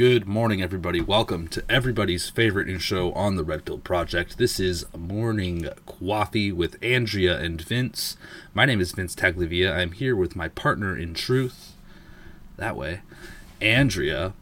[0.00, 1.02] Good morning, everybody.
[1.02, 4.38] Welcome to everybody's favorite new show on the Red Pill Project.
[4.38, 8.16] This is Morning Coffee with Andrea and Vince.
[8.54, 9.76] My name is Vince Taglivia.
[9.76, 11.74] I'm here with my partner in truth,
[12.56, 13.02] that way,
[13.60, 14.32] Andrea.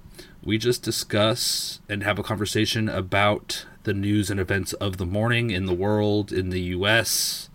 [0.44, 5.50] We just discuss and have a conversation about the news and events of the morning
[5.50, 7.50] in the world, in the U.S.,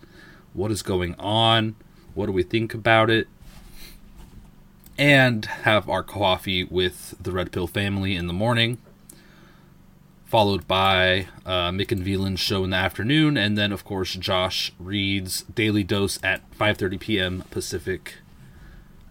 [0.52, 1.78] what is going on,
[2.16, 3.30] what do we think about it,
[4.98, 8.78] and have our coffee with the Red Pill family in the morning,
[10.26, 14.72] followed by uh, Mick and Veland's show in the afternoon, and then of course Josh
[14.80, 17.44] reads Daily Dose at 5:30 p.m.
[17.50, 18.16] Pacific,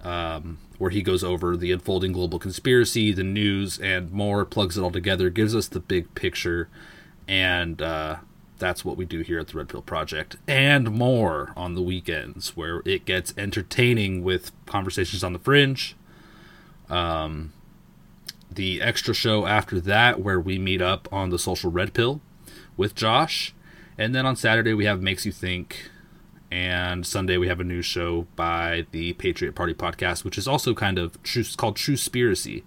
[0.05, 4.83] um, where he goes over the unfolding global conspiracy, the news, and more, plugs it
[4.83, 6.69] all together, gives us the big picture,
[7.27, 8.17] and uh,
[8.63, 12.57] that's what we do here at the Red Pill Project, and more on the weekends,
[12.57, 15.97] where it gets entertaining with conversations on the fringe.
[16.89, 17.53] Um,
[18.49, 22.21] the extra show after that, where we meet up on the social Red Pill
[22.77, 23.53] with Josh,
[23.99, 25.91] and then on Saturday we have Makes You Think,
[26.49, 30.73] and Sunday we have a new show by the Patriot Party podcast, which is also
[30.73, 32.63] kind of true, called True Spiracy,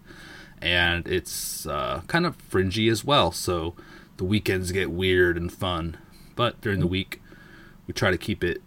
[0.61, 3.31] and it's uh, kind of fringy as well.
[3.31, 3.75] So
[4.17, 5.97] the weekends get weird and fun,
[6.35, 7.21] but during the week
[7.87, 8.61] we try to keep it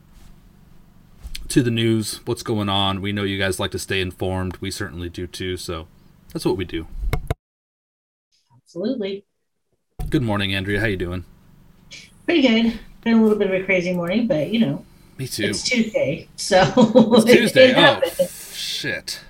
[1.48, 3.00] to the news, what's going on.
[3.00, 4.58] We know you guys like to stay informed.
[4.58, 5.56] We certainly do too.
[5.56, 5.86] So
[6.32, 6.86] that's what we do.
[8.62, 9.24] Absolutely.
[10.10, 10.80] Good morning, Andrea.
[10.80, 11.24] How you doing?
[12.26, 12.78] Pretty good.
[13.02, 14.84] Been a little bit of a crazy morning, but you know,
[15.16, 15.44] Me too.
[15.46, 17.72] it's Tuesday, so It's Tuesday.
[17.76, 18.00] oh,
[18.52, 19.20] shit.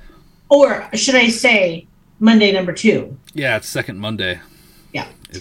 [0.48, 1.86] Or should I say
[2.18, 3.16] Monday number two?
[3.34, 4.40] Yeah, it's second Monday.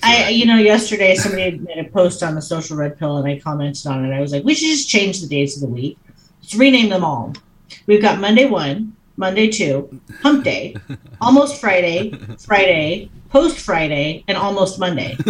[0.04, 3.40] I, you know, yesterday somebody made a post on the social red pill, and I
[3.40, 4.16] commented on it.
[4.16, 5.98] I was like, we should just change the days of the week.
[6.42, 7.34] Let's rename them all.
[7.86, 10.76] We've got Monday one, Monday two, Hump Day,
[11.22, 15.18] Almost Friday, Friday, Post Friday, and Almost Monday.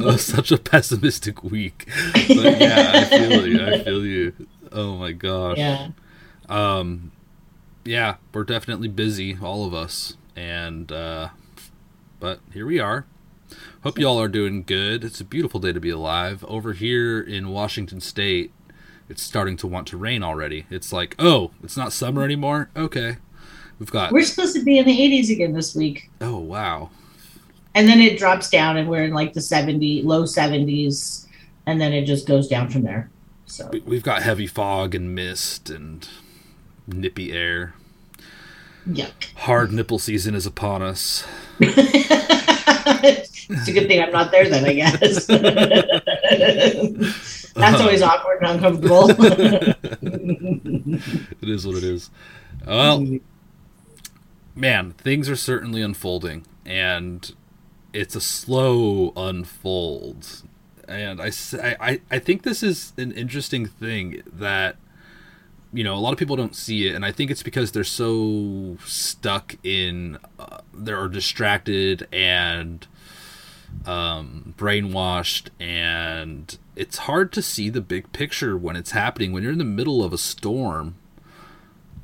[0.00, 1.88] oh, such a pessimistic week.
[2.12, 3.66] But yeah, I feel you.
[3.66, 4.32] I feel you.
[4.72, 5.58] Oh my gosh.
[5.58, 5.88] yeah.
[6.48, 7.12] Um,
[7.84, 11.28] yeah, we're definitely busy, all of us, and uh,
[12.24, 13.04] but here we are.
[13.82, 15.04] Hope y'all are doing good.
[15.04, 16.42] It's a beautiful day to be alive.
[16.48, 18.50] Over here in Washington State,
[19.10, 20.64] it's starting to want to rain already.
[20.70, 22.70] It's like, oh, it's not summer anymore.
[22.74, 23.18] Okay,
[23.78, 24.10] we've got.
[24.10, 26.08] We're supposed to be in the 80s again this week.
[26.22, 26.88] Oh wow,
[27.74, 31.26] and then it drops down and we're in like the 70 low 70s
[31.66, 33.10] and then it just goes down from there
[33.44, 36.08] so We- we've got heavy fog and mist and
[36.86, 37.74] nippy air.
[38.88, 41.26] Yuck Hard nipple season is upon us.
[43.48, 45.26] it's a good thing I'm not there then, I guess.
[47.54, 48.16] That's always uh-huh.
[48.16, 49.10] awkward and uncomfortable.
[51.40, 52.10] it is what it is.
[52.66, 53.18] Well,
[54.54, 57.34] man, things are certainly unfolding, and
[57.92, 60.42] it's a slow unfold.
[60.88, 61.30] And I,
[61.80, 64.76] I, I think this is an interesting thing that
[65.74, 67.84] you know a lot of people don't see it and i think it's because they're
[67.84, 72.86] so stuck in uh, they're distracted and
[73.86, 79.32] um, brainwashed and it's hard to see the big picture when it's happening.
[79.32, 80.94] When you're in the middle of a storm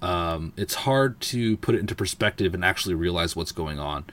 [0.02, 4.05] um, it's hard to put it into perspective and actually realize what's going on.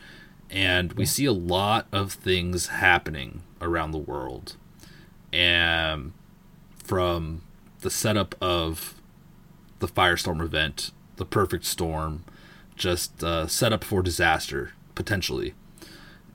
[0.50, 4.56] And we see a lot of things happening around the world.
[5.31, 6.13] And
[6.83, 7.42] from
[7.81, 8.96] the setup of
[9.79, 12.24] the firestorm event, the perfect storm,
[12.75, 15.53] just uh, set up for disaster potentially.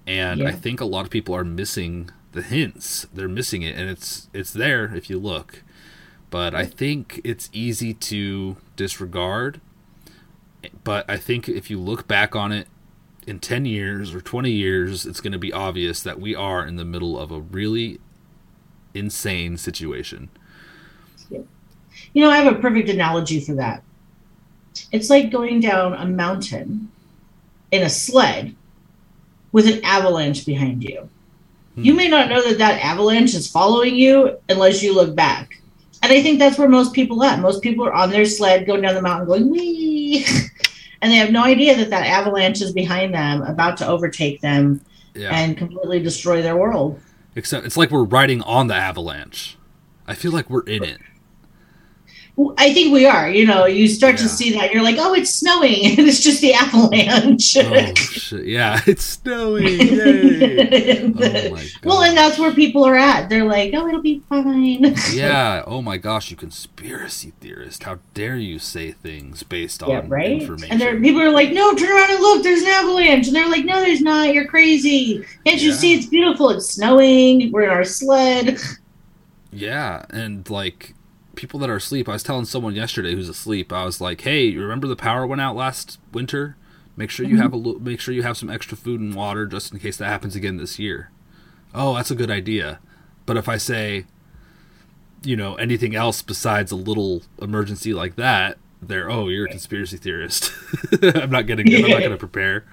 [0.06, 0.48] And yeah.
[0.48, 3.06] I think a lot of people are missing the hints.
[3.12, 5.62] They're missing it, and it's it's there if you look.
[6.30, 9.60] But I think it's easy to disregard.
[10.82, 12.68] But I think if you look back on it
[13.26, 16.76] in 10 years or 20 years, it's going to be obvious that we are in
[16.76, 18.00] the middle of a really
[18.94, 20.30] insane situation.
[22.12, 23.82] You know, I have a perfect analogy for that.
[24.90, 26.90] It's like going down a mountain
[27.70, 28.54] in a sled
[29.52, 31.08] with an avalanche behind you.
[31.74, 31.82] Hmm.
[31.82, 35.60] You may not know that that avalanche is following you unless you look back.
[36.02, 37.36] And I think that's where most people are.
[37.36, 40.26] Most people are on their sled going down the mountain going, wee.
[41.02, 44.80] and they have no idea that that avalanche is behind them, about to overtake them
[45.14, 45.30] yeah.
[45.32, 47.00] and completely destroy their world.
[47.36, 49.56] Except it's like we're riding on the avalanche.
[50.06, 51.00] I feel like we're in it.
[52.56, 53.29] I think we are.
[53.29, 54.23] You know, you start yeah.
[54.23, 57.56] to see that you're like, oh, it's snowing, and it's just the avalanche.
[57.58, 58.46] oh shit!
[58.46, 59.64] Yeah, it's snowing.
[59.79, 61.12] Yay!
[61.14, 63.29] oh well, and that's where people are at.
[63.29, 64.94] They're like, oh, it'll be fine.
[65.12, 65.62] yeah.
[65.67, 67.82] Oh my gosh, you conspiracy theorist!
[67.82, 70.40] How dare you say things based on yeah, right?
[70.40, 70.73] information?
[70.73, 72.43] And there, people are like, no, turn around and look.
[72.43, 74.32] There's an avalanche, and they're like, no, there's not.
[74.32, 75.23] You're crazy.
[75.44, 75.93] Can't you see?
[75.93, 76.49] It's beautiful.
[76.49, 77.52] It's snowing.
[77.52, 78.58] We're in our sled.
[79.52, 80.94] Yeah, and like
[81.34, 82.08] people that are asleep.
[82.08, 83.73] I was telling someone yesterday who's asleep.
[83.73, 86.56] I was like, "Hey, remember the power went out last winter?
[86.96, 87.43] Make sure you mm-hmm.
[87.43, 89.96] have a lo- make sure you have some extra food and water just in case
[89.96, 91.11] that happens again this year."
[91.75, 92.81] Oh, that's a good idea.
[93.25, 94.05] But if I say,
[95.23, 99.96] you know, anything else besides a little emergency like that, there oh you're a conspiracy
[99.96, 100.52] theorist.
[101.02, 102.64] I'm not gonna i'm not gonna prepare.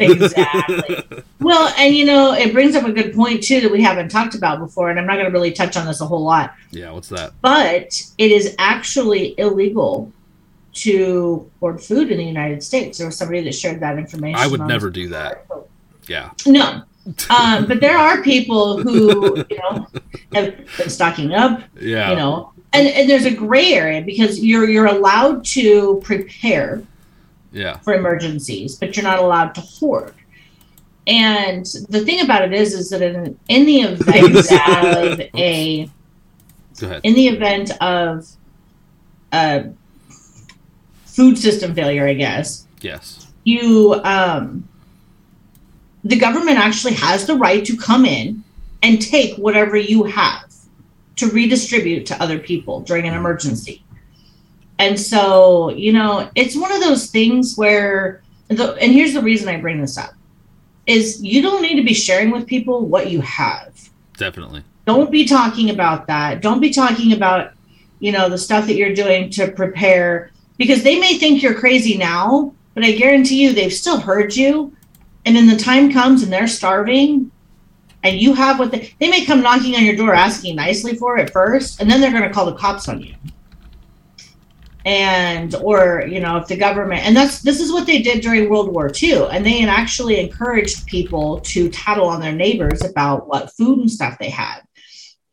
[0.00, 1.04] Exactly.
[1.38, 4.34] Well and you know it brings up a good point too that we haven't talked
[4.34, 6.54] about before and i'm not gonna really touch on this a whole lot.
[6.70, 7.34] Yeah what's that?
[7.40, 10.12] But it is actually illegal
[10.74, 12.98] to hoard food in the united states.
[12.98, 15.46] There was somebody that shared that information i would never do that.
[16.08, 16.30] yeah.
[16.46, 16.82] No.
[17.30, 19.86] Um, but there are people who you know
[20.34, 22.10] have been stocking up yeah.
[22.10, 26.82] you know and, and there's a gray area because you're you're allowed to prepare
[27.52, 27.78] yeah.
[27.78, 30.14] for emergencies but you're not allowed to hoard.
[31.08, 35.88] And the thing about it is is that in, in the event of a
[37.02, 38.28] in the event of
[39.32, 39.70] a
[41.04, 43.26] food system failure i guess yes.
[43.44, 44.68] you um
[46.04, 48.44] the government actually has the right to come in
[48.82, 50.45] and take whatever you have
[51.16, 53.20] to redistribute to other people during an mm-hmm.
[53.20, 53.84] emergency.
[54.78, 59.48] And so, you know, it's one of those things where the and here's the reason
[59.48, 60.12] I bring this up
[60.86, 63.72] is you don't need to be sharing with people what you have.
[64.16, 64.62] Definitely.
[64.84, 66.42] Don't be talking about that.
[66.42, 67.52] Don't be talking about,
[67.98, 71.96] you know, the stuff that you're doing to prepare because they may think you're crazy
[71.98, 74.74] now, but I guarantee you they've still heard you.
[75.24, 77.32] And then the time comes and they're starving
[78.02, 81.18] and you have what they, they may come knocking on your door asking nicely for
[81.18, 83.14] it first, and then they're going to call the cops on you.
[84.84, 88.48] And, or, you know, if the government, and that's, this is what they did during
[88.48, 89.26] World War II.
[89.32, 94.16] And they actually encouraged people to tattle on their neighbors about what food and stuff
[94.20, 94.60] they had.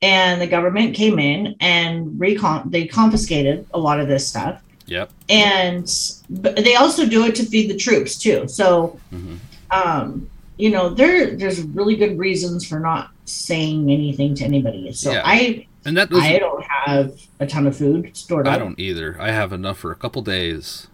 [0.02, 4.60] And the government came in and recon, they confiscated a lot of this stuff.
[4.88, 5.12] Yep.
[5.30, 5.88] And
[6.30, 8.48] they also do it to feed the troops too.
[8.48, 9.36] So, mm-hmm.
[9.70, 10.30] um,
[10.64, 14.94] you know, there there's really good reasons for not saying anything to anybody.
[14.94, 15.22] So yeah.
[15.26, 18.60] I and that I don't have a ton of food stored I up.
[18.60, 19.18] Don't either.
[19.20, 20.88] I have enough for a couple days.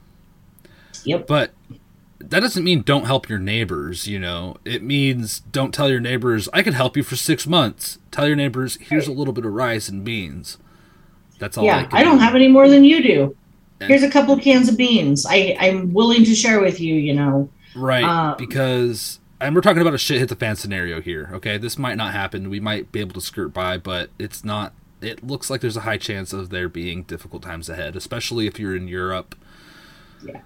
[1.04, 1.28] Yep.
[1.28, 1.52] But
[2.18, 4.58] that doesn't mean don't help your neighbors, you know.
[4.66, 8.00] It means don't tell your neighbors, I could help you for six months.
[8.10, 10.58] Tell your neighbors, here's a little bit of rice and beans.
[11.38, 12.24] That's all yeah, I, I don't do.
[12.24, 13.38] have any more than you do.
[13.82, 15.28] And here's a couple cans of beans.
[15.30, 17.52] I, I'm willing to share with you, you know.
[17.76, 18.04] Right.
[18.04, 21.30] Um, because and we're talking about a shit hit the fan scenario here.
[21.34, 22.50] Okay, this might not happen.
[22.50, 24.74] We might be able to skirt by, but it's not.
[25.02, 28.60] It looks like there's a high chance of there being difficult times ahead, especially if
[28.60, 29.36] you're in Europe.
[30.22, 30.42] Yeah.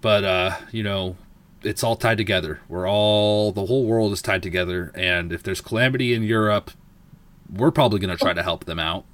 [0.00, 1.16] But uh, you know,
[1.62, 2.60] it's all tied together.
[2.68, 6.72] We're all the whole world is tied together, and if there's calamity in Europe,
[7.50, 9.04] we're probably going to try to help them out,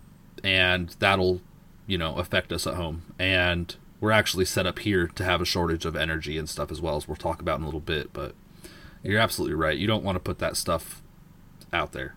[0.42, 1.40] and that'll,
[1.86, 3.02] you know, affect us at home.
[3.18, 6.80] And we're actually set up here to have a shortage of energy and stuff as
[6.80, 8.12] well as we'll talk about in a little bit.
[8.12, 8.34] But
[9.06, 9.76] you're absolutely right.
[9.76, 11.02] You don't want to put that stuff
[11.72, 12.14] out there.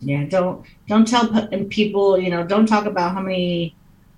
[0.00, 2.18] Yeah, don't don't tell people.
[2.18, 3.74] You know, don't talk about how many,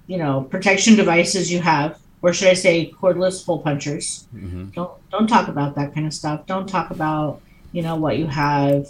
[0.07, 4.27] you know, protection devices you have, or should I say, cordless hole punchers.
[4.33, 6.47] hmm Don't don't talk about that kind of stuff.
[6.47, 7.41] Don't talk about
[7.73, 8.89] you know what you have,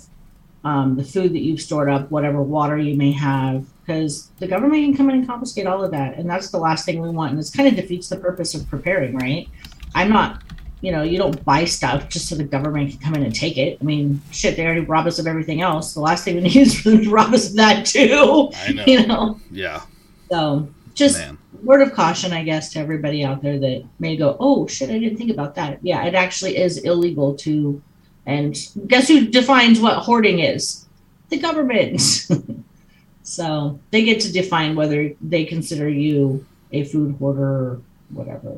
[0.65, 4.85] um, the food that you've stored up, whatever water you may have, because the government
[4.85, 7.31] can come in and confiscate all of that, and that's the last thing we want.
[7.31, 9.49] And this kind of defeats the purpose of preparing, right?
[9.95, 10.43] I'm not.
[10.81, 13.59] You know, you don't buy stuff just so the government can come in and take
[13.59, 13.79] it.
[13.81, 15.93] I mean, shit, they already rob us of everything else.
[15.95, 18.51] The last thing we need is for them to rob us of that too.
[18.55, 18.85] I know.
[18.87, 19.83] You know, Yeah,
[20.31, 21.37] so just man.
[21.65, 24.99] word of caution, I guess, to everybody out there that may go, oh shit, I
[24.99, 25.79] didn't think about that.
[25.83, 27.83] Yeah, it actually is illegal to.
[28.27, 28.57] And
[28.87, 30.87] guess who defines what hoarding is?
[31.31, 32.01] The government.
[33.23, 37.81] so they get to define whether they consider you a food hoarder or
[38.11, 38.55] whatever.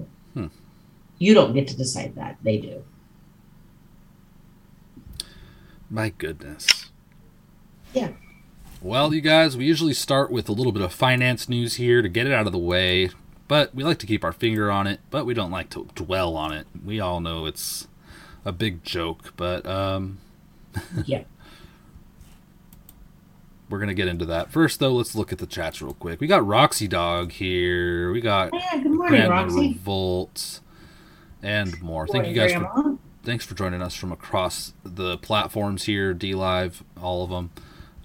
[1.20, 2.38] You don't get to decide that.
[2.42, 2.82] They do.
[5.88, 6.90] My goodness.
[7.92, 8.12] Yeah.
[8.80, 12.08] Well, you guys, we usually start with a little bit of finance news here to
[12.08, 13.10] get it out of the way,
[13.48, 16.36] but we like to keep our finger on it, but we don't like to dwell
[16.36, 16.66] on it.
[16.84, 17.86] We all know it's
[18.44, 20.18] a big joke, but um
[21.04, 21.24] Yeah.
[23.68, 24.50] we're going to get into that.
[24.50, 26.20] First though, let's look at the chats real quick.
[26.20, 28.10] We got Roxy Dog here.
[28.12, 29.68] We got Oh, yeah, good morning, Roxy.
[29.74, 30.60] Revolt
[31.42, 32.06] and more.
[32.06, 37.22] Thank you guys for thanks for joining us from across the platforms here, DLive, all
[37.24, 37.50] of them.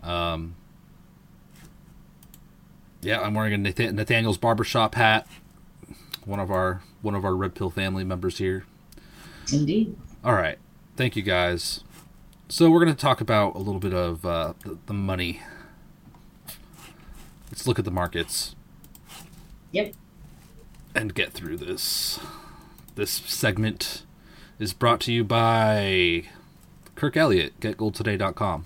[0.03, 0.55] Um,
[3.01, 5.27] yeah, I'm wearing a Nath- Nathaniel's barbershop hat.
[6.25, 8.65] One of our one of our Red Pill family members here.
[9.53, 9.95] Indeed.
[10.23, 10.57] All right,
[10.95, 11.83] thank you guys.
[12.49, 15.41] So we're going to talk about a little bit of uh, the, the money.
[17.51, 18.55] Let's look at the markets
[19.71, 19.93] Yep.
[20.93, 22.19] and get through this.
[22.95, 24.03] This segment
[24.59, 26.23] is brought to you by
[26.95, 28.63] Kirk Elliott, getgoldtoday.com.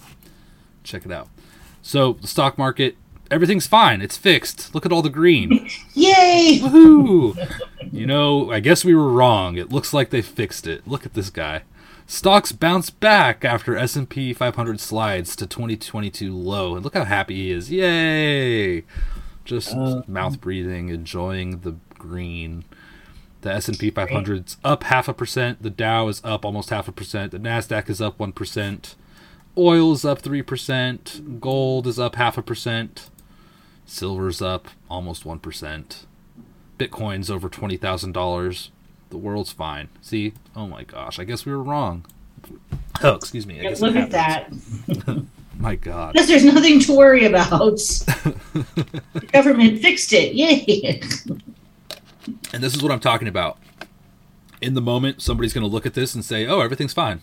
[0.83, 1.29] Check it out.
[1.81, 2.95] So, the stock market,
[3.31, 4.01] everything's fine.
[4.01, 4.73] It's fixed.
[4.75, 5.67] Look at all the green.
[5.93, 6.59] Yay!
[6.61, 7.35] Woohoo!
[7.91, 9.57] You know, I guess we were wrong.
[9.57, 10.87] It looks like they fixed it.
[10.87, 11.63] Look at this guy.
[12.05, 16.75] Stocks bounce back after S&P 500 slides to 2022 low.
[16.75, 17.71] And look how happy he is.
[17.71, 18.83] Yay!
[19.45, 22.63] Just Uh, mouth breathing, enjoying the green.
[23.41, 25.63] The S&P 500's up half a percent.
[25.63, 27.31] The Dow is up almost half a percent.
[27.31, 28.95] The Nasdaq is up 1%.
[29.57, 31.39] Oil is up 3%.
[31.39, 33.09] Gold is up half a percent.
[33.85, 36.05] Silver's up almost 1%.
[36.77, 38.69] Bitcoin's over $20,000.
[39.09, 39.87] The world's fine.
[40.01, 40.33] See?
[40.55, 41.17] Oh my gosh.
[41.17, 42.05] I guess we were wrong.
[43.01, 43.55] Oh, excuse me.
[43.59, 44.51] I Yeah, guess look at that.
[45.59, 46.13] My god.
[46.13, 47.77] Because there's nothing to worry about.
[47.77, 50.33] the government fixed it.
[50.33, 51.01] Yay.
[52.53, 53.57] And this is what I'm talking about.
[54.61, 57.21] In the moment, somebody's going to look at this and say, "Oh, everything's fine."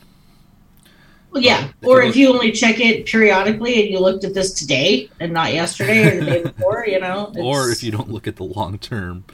[1.31, 1.69] Well, yeah.
[1.83, 5.11] If Or you if you only check it periodically and you looked at this today
[5.21, 7.31] and not yesterday or the day before, you know.
[7.39, 9.25] Or if you don't look at the long term.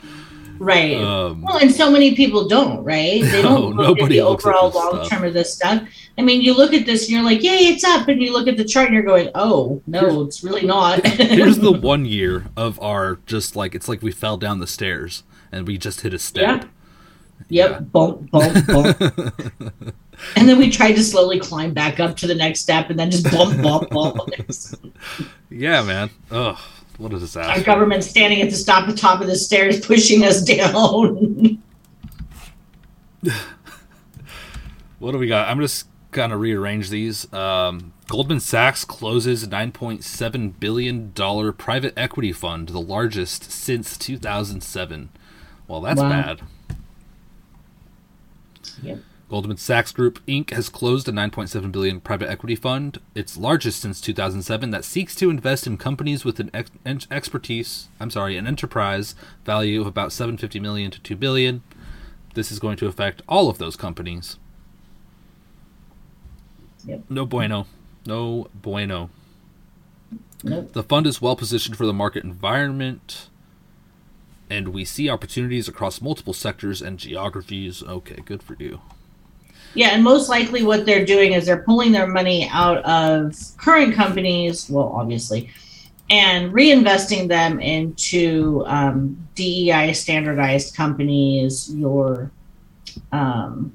[0.58, 0.96] Right.
[0.96, 3.22] Um, well, and so many people don't, right?
[3.22, 5.88] They don't No, look at the overall long term of this stuff.
[6.18, 8.08] I mean, you look at this and you're like, yay, it's up.
[8.08, 11.06] And you look at the chart and you're going, oh, no, it's really not.
[11.06, 15.22] Here's the one year of our just like it's like we fell down the stairs
[15.52, 16.62] and we just hit a step.
[16.62, 16.68] Yep.
[17.48, 17.80] Yeah.
[17.80, 19.00] Bump, bump, bump.
[20.36, 23.10] and then we tried to slowly climb back up to the next step and then
[23.10, 24.20] just bump, bump, bump.
[25.50, 26.10] Yeah, man.
[26.30, 26.56] Ugh,
[26.98, 27.64] what a Our disaster.
[27.64, 31.62] government standing at the top, the top of the stairs pushing us down.
[34.98, 35.48] What do we got?
[35.48, 37.30] I'm just kind of rearrange these.
[37.32, 45.08] Um, Goldman Sachs closes 9.7 billion dollar private equity fund, the largest since 2007.
[45.72, 46.08] Well, that's Wow.
[46.10, 46.42] bad.
[48.82, 48.98] Yep.
[49.30, 50.50] Goldman Sachs Group Inc.
[50.50, 55.30] has closed a 9.7 billion private equity fund, its largest since 2007, that seeks to
[55.30, 57.88] invest in companies with an ex- expertise.
[57.98, 59.14] I'm sorry, an enterprise
[59.46, 61.62] value of about 750 million to 2 billion.
[62.34, 64.36] This is going to affect all of those companies.
[66.84, 67.04] Yep.
[67.08, 67.66] No bueno.
[68.04, 69.08] No bueno.
[70.44, 70.74] Nope.
[70.74, 73.30] The fund is well positioned for the market environment,
[74.52, 77.82] and we see opportunities across multiple sectors and geographies.
[77.82, 78.80] Okay, good for you.
[79.74, 83.94] Yeah, and most likely what they're doing is they're pulling their money out of current
[83.94, 85.48] companies, well, obviously,
[86.10, 92.30] and reinvesting them into um, DEI standardized companies, your
[93.12, 93.74] um,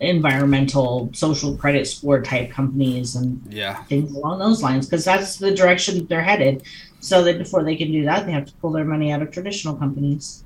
[0.00, 3.82] environmental social credit score type companies and Yeah.
[3.84, 6.62] things along those lines because that's the direction they're headed
[7.00, 9.30] so that before they can do that they have to pull their money out of
[9.30, 10.44] traditional companies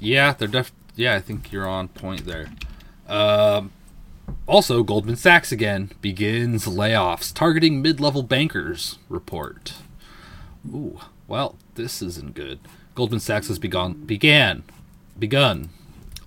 [0.00, 0.72] Yeah, they're def.
[0.96, 2.50] Yeah, I think you're on point there.
[3.08, 3.72] Um,
[4.46, 8.98] also, Goldman Sachs again begins layoffs targeting mid-level bankers.
[9.08, 9.74] Report.
[10.66, 12.58] Ooh, well, this isn't good.
[12.94, 14.64] Goldman Sachs has begun began
[15.18, 15.70] begun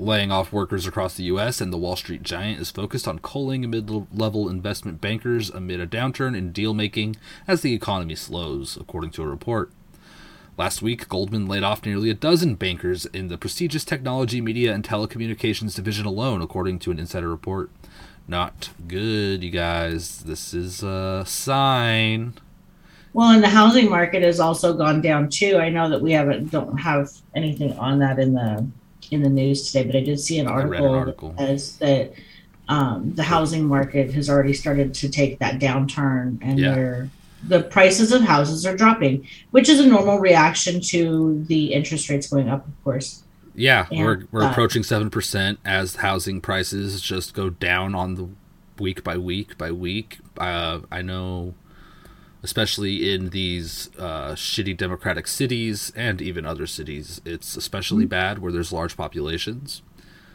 [0.02, 1.62] laying off workers across the U.S.
[1.62, 6.36] and the Wall Street giant is focused on culling mid-level investment bankers amid a downturn
[6.36, 7.16] in deal making
[7.48, 9.72] as the economy slows, according to a report.
[10.58, 14.84] Last week, Goldman laid off nearly a dozen bankers in the prestigious technology, media, and
[14.84, 17.70] telecommunications division alone, according to an insider report.
[18.28, 20.20] Not good, you guys.
[20.20, 22.34] This is a sign.
[23.14, 26.50] well and the housing market has also gone down too i know that we haven't
[26.50, 28.66] don't have anything on that in the
[29.12, 31.30] in the news today but i did see an article, an article.
[31.38, 32.14] that says that
[32.70, 36.74] um, the housing market has already started to take that downturn and Yeah.
[36.74, 37.10] they're
[37.48, 42.28] the prices of houses are dropping which is a normal reaction to the interest rates
[42.30, 43.24] going up of course
[43.56, 48.16] Yeah, Yeah, we're we're uh, approaching seven percent as housing prices just go down on
[48.16, 48.30] the
[48.80, 50.20] week by week by week.
[50.38, 51.54] Uh, I know,
[52.44, 58.52] especially in these uh, shitty democratic cities and even other cities, it's especially bad where
[58.52, 59.82] there's large populations.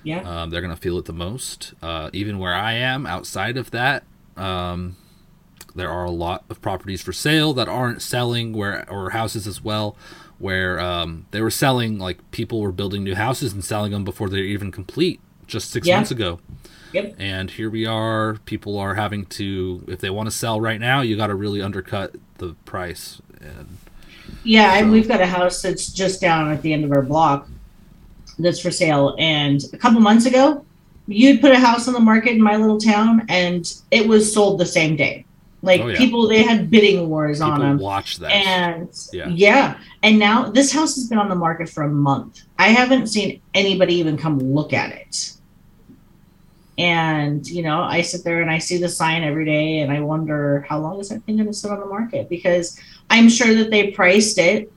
[0.05, 1.75] yeah Um, they're gonna feel it the most.
[1.83, 4.05] Uh, even where I am, outside of that,
[4.37, 4.97] um,
[5.75, 9.63] there are a lot of properties for sale that aren't selling, where or houses as
[9.63, 9.97] well,
[10.39, 14.29] where um, they were selling like people were building new houses and selling them before
[14.29, 15.97] they're even complete, just six Yeah.
[15.97, 16.39] months ago.
[16.97, 17.17] Yep.
[17.19, 18.39] And here we are.
[18.47, 21.61] People are having to, if they want to sell right now, you got to really
[21.61, 23.21] undercut the price.
[23.43, 23.77] And
[24.45, 27.49] Yeah, and we've got a house that's just down at the end of our block
[28.39, 29.15] that's for sale.
[29.19, 30.65] And a couple months ago,
[31.07, 34.59] you'd put a house on the market in my little town and it was sold
[34.59, 35.25] the same day.
[35.63, 35.99] Like Oh, yeah.
[35.99, 37.79] people, they had bidding wars on people them.
[37.79, 38.31] watch that.
[38.33, 39.29] And Yeah.
[39.29, 39.79] yeah.
[40.03, 42.43] and now this house has been on the market for a month.
[42.59, 45.33] I haven't seen anybody even come look at it.
[46.79, 50.01] And you know, I sit there and I see the sign every day, and I
[50.01, 52.29] wonder how long is that thing going to sit on the market?
[52.29, 54.71] Because I'm sure that they priced it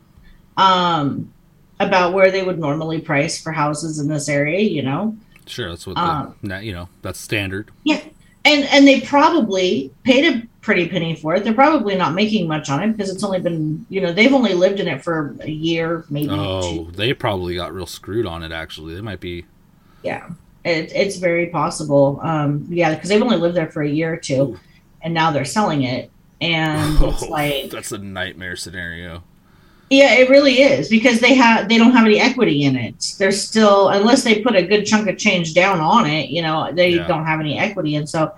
[0.58, 1.32] um,
[1.80, 4.60] about where they would normally price for houses in this area.
[4.60, 7.70] You know, sure, that's what um, the, you know, that's standard.
[7.84, 8.02] Yeah.
[8.46, 11.44] And and they probably paid a pretty penny for it.
[11.44, 14.54] They're probably not making much on it because it's only been you know they've only
[14.54, 16.92] lived in it for a year, maybe Oh, two.
[16.92, 18.54] they probably got real screwed on it.
[18.54, 19.44] Actually, they might be.
[20.04, 20.30] Yeah,
[20.66, 22.20] it, it's very possible.
[22.22, 24.60] Um, yeah, because they've only lived there for a year or two, Ooh.
[25.02, 29.24] and now they're selling it, and it's like that's a nightmare scenario.
[29.90, 33.16] yeah, it really is because they have they don't have any equity in it.
[33.18, 36.72] They're still unless they put a good chunk of change down on it, you know,
[36.74, 37.08] they Yeah.
[37.08, 38.34] don't have any equity, and so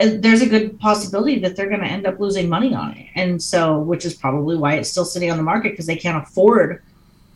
[0.00, 3.06] uh, there's a good possibility that they're going to end up losing money on it,
[3.14, 6.22] and so which is probably why it's still sitting on the market because they can't
[6.26, 6.82] afford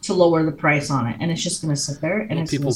[0.03, 2.43] to lower the price on it, and it's just going to sit there and Well,
[2.43, 2.75] it's people-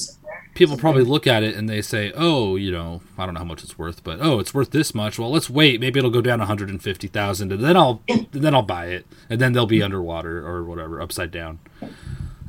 [0.55, 0.67] going to sit there.
[0.67, 3.45] People probably look at it and they say, "Oh, you know, I don't know how
[3.45, 5.19] much it's worth, but oh, it's worth this much.
[5.19, 5.81] Well, let's wait.
[5.81, 8.23] Maybe it'll go down 150,000 and then I'll Yeah.
[8.33, 9.07] then I'll buy it.
[9.31, 11.59] And then they'll be underwater or whatever, upside down."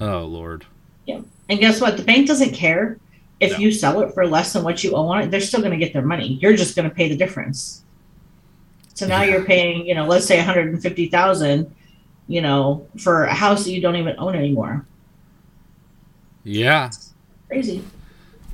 [0.02, 0.66] Oh, lord.
[1.06, 1.22] Yeah.
[1.50, 1.98] And guess what?
[1.98, 2.98] The bank doesn't care
[3.40, 3.58] if No.
[3.60, 5.32] you sell it for less than what you owe on it.
[5.32, 6.38] They're still going to get their money.
[6.42, 7.84] You're just going to pay the difference.
[8.94, 9.32] So now Yeah.
[9.32, 11.70] you're paying, you know, let's say 150,000,
[12.28, 14.86] you know, for a house that you don't even own anymore.
[16.44, 16.90] Yeah.
[17.50, 17.84] Crazy.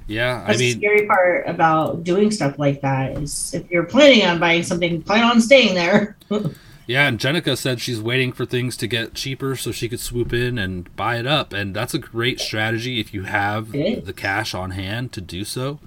[0.07, 4.23] Yeah, I mean, the scary part about doing stuff like that is if you're planning
[4.23, 6.17] on buying something, plan on staying there.
[6.87, 10.31] Yeah, and Jenica said she's waiting for things to get cheaper so she could swoop
[10.31, 14.53] in and buy it up, and that's a great strategy if you have the cash
[14.53, 15.79] on hand to do so.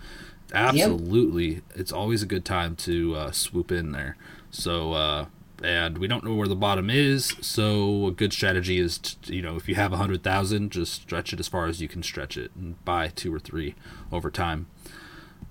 [0.53, 4.17] Absolutely, it's always a good time to uh, swoop in there.
[4.51, 5.27] So, uh,
[5.63, 9.43] and we don't know where the bottom is, so a good strategy is, to, you
[9.43, 12.03] know, if you have a hundred thousand, just stretch it as far as you can
[12.03, 13.75] stretch it and buy two or three
[14.13, 14.67] over time.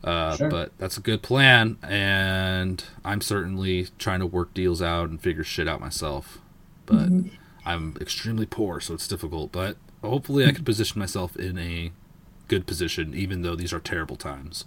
[0.03, 0.49] Uh, Sure.
[0.49, 5.43] But that's a good plan, and I'm certainly trying to work deals out and figure
[5.43, 6.39] shit out myself.
[6.85, 7.35] But Mm-hmm.
[7.65, 9.51] I'm extremely poor, so it's difficult.
[9.51, 11.91] But hopefully, I can position myself in a
[12.47, 14.63] good position, even though these are terrible times.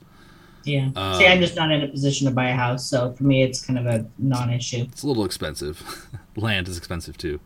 [0.65, 0.91] Yeah.
[0.97, 2.87] Um, See, I'm just not in a position to buy a house.
[2.87, 4.83] So for me, it's kind of a non issue.
[4.93, 6.09] It's a little expensive.
[6.37, 7.41] Land is expensive too.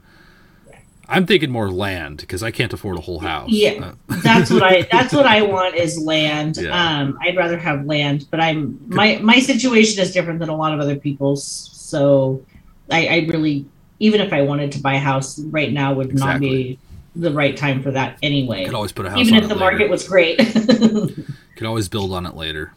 [1.07, 3.51] I'm thinking more land because I can't afford a whole house.
[3.51, 6.57] Yeah, Uh, that's what I that's what I want is land.
[6.57, 6.71] Yeah.
[6.73, 10.73] Um, I'd rather have land, but I'm my my situation is different than a lot
[10.73, 11.45] of other people's.
[11.45, 12.43] So
[12.91, 13.67] I, I really,
[13.99, 16.79] even if I wanted to buy a house right now, would not be
[17.15, 18.65] the right time for that anyway.
[18.65, 19.61] could always put a house Even if the later.
[19.61, 20.39] market was great.
[21.57, 22.73] Could always build on it later.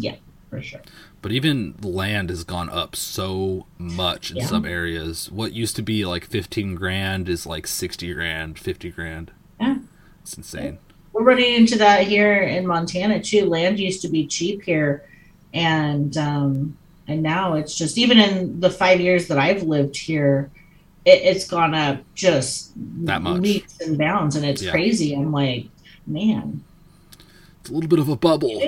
[0.00, 0.16] Yeah,
[0.48, 0.80] for sure.
[1.22, 4.46] But even land has gone up so much in Yeah.
[4.46, 5.30] some areas.
[5.30, 9.30] What used to be like 15 grand is like 60 grand, 50 grand.
[9.60, 9.78] Yeah.
[10.22, 10.78] It's insane.
[11.12, 13.44] We're running into that here in Montana too.
[13.46, 15.04] Land used to be cheap here,
[15.52, 16.76] and um,
[17.08, 20.50] and now it's just even in the five years that I've lived here,
[21.04, 22.72] it, it's gone up just
[23.04, 23.42] That much.
[23.42, 24.70] leaps and bounds, and it's Yeah.
[24.70, 25.12] crazy.
[25.14, 25.66] I'm like,
[26.06, 26.62] man,
[27.60, 28.62] It's a little bit of a bubble.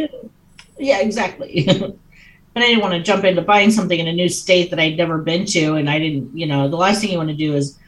[0.79, 1.65] Yeah, exactly.
[1.67, 4.97] but I didn't want to jump into buying something in a new state that I'd
[4.97, 6.37] never been to, and I didn't.
[6.37, 7.79] You know, the last thing you want to do is,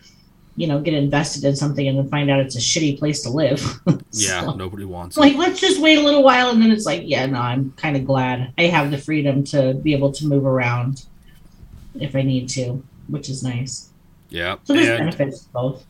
[0.56, 3.30] you know, get invested in something and then find out it's a shitty place to
[3.30, 3.80] live.
[4.16, 5.38] Yeah, nobody wants like it.
[5.38, 8.04] let's just wait a little while and then it's like yeah no i'm kind of
[8.06, 11.04] glad i have the freedom to be able to move around
[11.98, 13.88] if i need to which is nice
[14.30, 14.58] Yeah.
[14.62, 15.84] so there's And, benefits both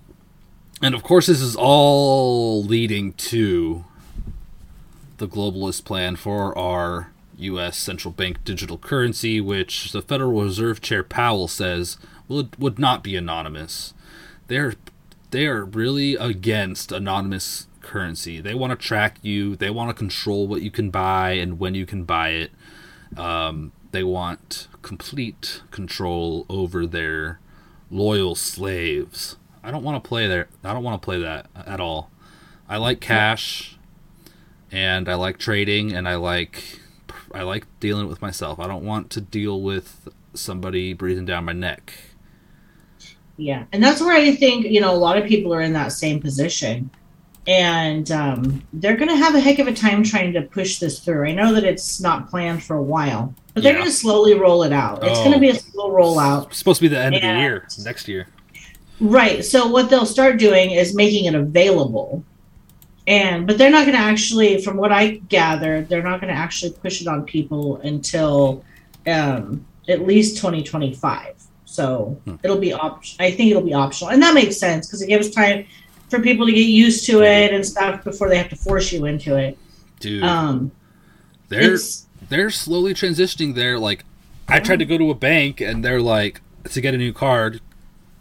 [0.83, 3.85] and of course, this is all leading to
[5.25, 7.79] the globalist plan for our U.S.
[7.79, 11.97] central bank digital currency, which the Federal Reserve Chair Powell says
[12.29, 13.95] would would not be anonymous.
[14.49, 14.75] They're
[15.31, 18.41] they are really against anonymous currency.
[18.41, 19.57] They want to track you.
[19.57, 22.51] They want to control what you can buy and when you can buy it.
[23.17, 27.41] Um, they want complete control over their
[27.91, 29.37] loyal slaves.
[29.63, 30.49] I don't want to play there.
[30.63, 32.11] I don't want to play that at all.
[32.69, 33.79] I like cash,
[34.75, 36.81] and I like trading, and I like
[37.33, 38.59] I like dealing with myself.
[38.61, 41.93] I don't want to deal with somebody breathing down my neck.
[43.37, 45.93] yeah and that's where i think you know a lot of people are in that
[45.93, 46.91] same position
[47.47, 50.99] and um, they're going to have a heck of a time trying to push this
[51.01, 53.79] through i know that it's not planned for a while but they're Yeah.
[53.81, 55.35] going to slowly roll it out it's going Oh.
[55.35, 58.09] to be a slow rollout It's supposed to be the end of the year next
[58.09, 58.27] year.
[59.01, 59.45] Right.
[59.45, 62.25] So what they'll start doing is making it available.
[63.07, 66.39] And but they're not going to actually from what I gathered, they're not going to
[66.39, 68.65] actually push it on people until
[69.07, 71.35] um at least 2025.
[71.67, 72.37] So Hmm.
[72.43, 74.11] it'll be op- I think it'll be optional.
[74.11, 75.67] And that makes sense because it gives time
[76.09, 79.05] for people to get used to it and stuff before they have to force you
[79.05, 79.59] into it.
[80.01, 80.71] Dude, Um
[81.49, 81.77] they're
[82.31, 83.79] they're slowly transitioning there.
[83.79, 84.05] Like,
[84.49, 86.41] I tried to go to a bank and they're like
[86.71, 87.61] to get a new card,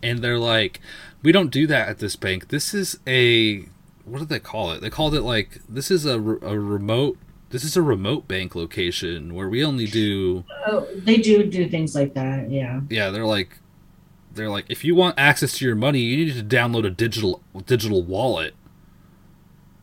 [0.01, 0.81] and they're like,
[1.21, 2.49] we don't do that at this bank.
[2.49, 3.65] This is a
[4.05, 4.81] what did they call it?
[4.81, 7.17] They called it like this is a, re- a remote.
[7.49, 10.43] This is a remote bank location where we only do.
[10.65, 12.49] oh, they do do things like that.
[12.49, 12.81] Yeah.
[12.89, 13.59] Yeah, they're like,
[14.33, 17.41] they're like, if you want access to your money, you need to download a digital
[17.65, 18.55] digital wallet.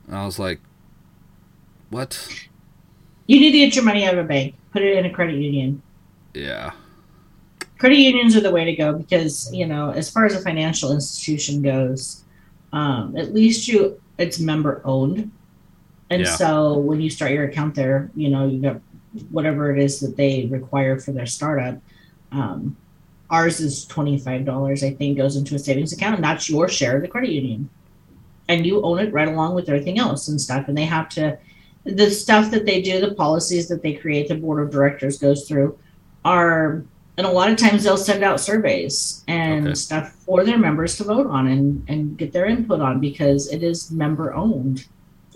[0.06, 0.60] And I was like,
[1.90, 2.28] what?
[3.26, 4.56] You need to get your money out of a bank.
[4.72, 5.82] Put it in a credit union.
[6.34, 6.72] Yeah,
[7.80, 10.92] credit unions are the way to go because you know as far as a financial
[10.92, 12.24] institution goes
[12.72, 15.30] um, at least you it's member owned
[16.10, 16.36] and Yeah.
[16.36, 18.80] so when you start your account there you know you got
[19.30, 21.76] whatever it is that they require for their startup
[22.32, 22.76] um,
[23.30, 27.02] ours is $25 i think goes into a savings account and that's your share of
[27.02, 27.68] the credit union
[28.48, 31.36] and you own it right along with everything else and stuff and they have to
[31.84, 35.48] the stuff that they do the policies that they create the board of directors goes
[35.48, 35.76] through
[36.24, 36.84] are
[37.20, 39.74] and a lot of times they'll send out surveys and Okay.
[39.74, 43.62] stuff for their members to vote on and, and get their input on because it
[43.62, 44.86] is member owned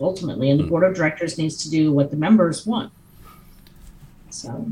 [0.00, 0.70] ultimately and the Hmm.
[0.70, 2.90] board of directors needs to do what the members want
[4.30, 4.66] so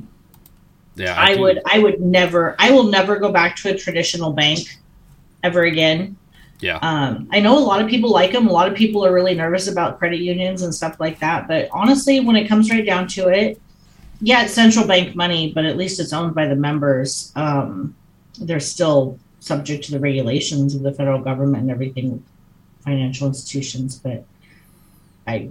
[0.97, 1.15] yeah.
[1.21, 4.61] I, do- would i would never i will never go back to a traditional bank
[5.43, 6.17] ever again
[6.61, 6.79] Yeah.
[6.83, 9.35] um, i know a lot of people like them a lot of people are really
[9.35, 13.07] nervous about credit unions and stuff like that but honestly when it comes right down
[13.09, 13.61] to it
[14.23, 17.33] yeah, it's central bank money, but at least it's owned by the members.
[17.37, 17.95] Um,
[18.41, 22.25] they're still subject to the regulations of the federal government and everything,
[22.85, 23.99] financial institutions.
[23.99, 24.25] But
[25.27, 25.49] I,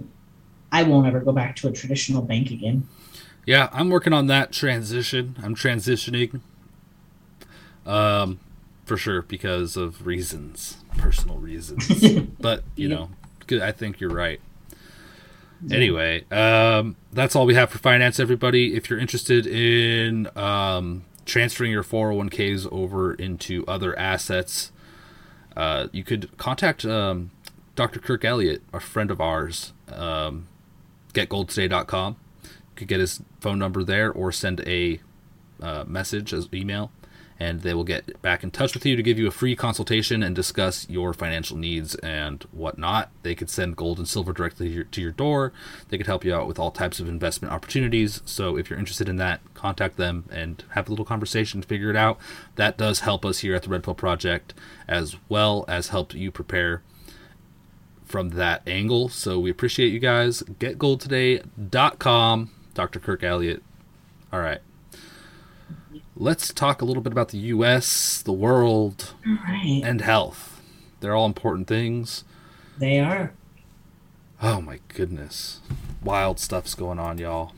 [0.72, 2.88] I won't ever go back to a traditional bank again.
[3.44, 5.36] Yeah, I'm working on that transition.
[5.42, 6.40] I'm transitioning.
[7.84, 8.38] Um,
[8.84, 11.88] for sure because of reasons, personal reasons.
[12.40, 12.94] but you Yeah.
[12.94, 13.10] know,
[13.46, 13.60] good.
[13.62, 14.40] I think you're right.
[15.70, 18.74] Anyway, um, that's all we have for finance, everybody.
[18.74, 24.72] If you're interested in um, transferring your 401ks over into other assets,
[25.56, 27.30] uh, you could contact um,
[27.76, 28.00] Dr.
[28.00, 29.72] Kirk Elliott, a friend of ours.
[29.88, 30.48] Um,
[31.12, 32.16] getgoldtoday.com.
[32.42, 35.00] You could get his phone number there or send a
[35.60, 36.90] uh, message as email,
[37.42, 40.22] and they will get back in touch with you to give you a free consultation
[40.22, 43.10] and discuss your financial needs and whatnot.
[43.24, 45.52] They could send gold and silver directly to your, door.
[45.88, 48.22] They could help you out with all types of investment opportunities.
[48.24, 51.90] So if you're interested in that, contact them and have a little conversation to figure
[51.90, 52.20] it out.
[52.54, 54.54] That does help us here at the Red Pill Project
[54.86, 56.82] as well as help you prepare
[58.04, 59.08] from that angle.
[59.08, 60.44] So we appreciate you guys.
[60.44, 62.50] GetGoldToday.com.
[62.74, 63.00] Dr.
[63.00, 63.64] Kirk Elliott.
[64.32, 64.60] All right.
[66.14, 69.80] Let's talk a little bit about the U.S., the world, right.
[69.84, 70.60] and health.
[71.00, 72.24] They're all important things.
[72.78, 73.32] They are.
[74.40, 75.60] Oh my goodness.
[76.02, 77.52] Wild stuff's going on, y'all.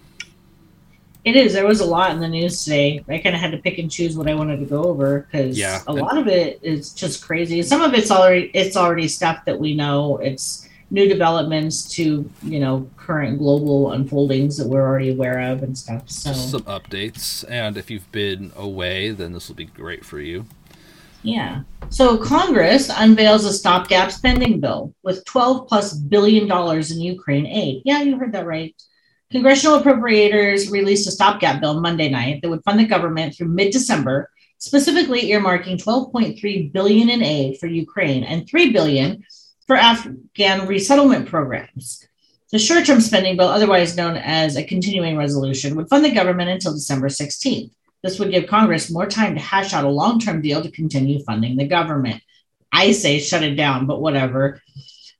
[1.24, 1.54] It is.
[1.54, 3.02] There was a lot in the news today.
[3.08, 5.58] I kind of had to pick and choose what I wanted to go over because
[5.58, 5.80] Yeah.
[5.86, 7.62] a lot of it is just crazy.
[7.62, 10.18] Some of it's already it's already stuff that we know.
[10.18, 15.76] It's new developments to you know current global unfoldings that we're already aware of and
[15.76, 16.08] stuff.
[16.10, 17.44] So some updates.
[17.48, 20.46] And if you've been away, then this will be great for you.
[21.22, 21.62] yeah.
[21.90, 27.82] So Congress unveils a stopgap spending bill with 12 plus billion dollars in Ukraine aid.
[27.84, 28.74] Yeah, you heard that right.
[29.30, 34.30] Congressional appropriators released a stopgap bill Monday night that would fund the government through mid-December,
[34.58, 39.24] specifically earmarking 12.3 billion in aid for Ukraine and 3 billion
[39.66, 42.06] for Afghan resettlement programs.
[42.52, 46.74] The short-term spending bill, otherwise known as a continuing resolution, would fund the government until
[46.74, 47.70] December 16th.
[48.02, 51.56] This would give Congress more time to hash out a long-term deal to continue funding
[51.56, 52.22] the government.
[52.70, 54.60] I say shut it down, but whatever.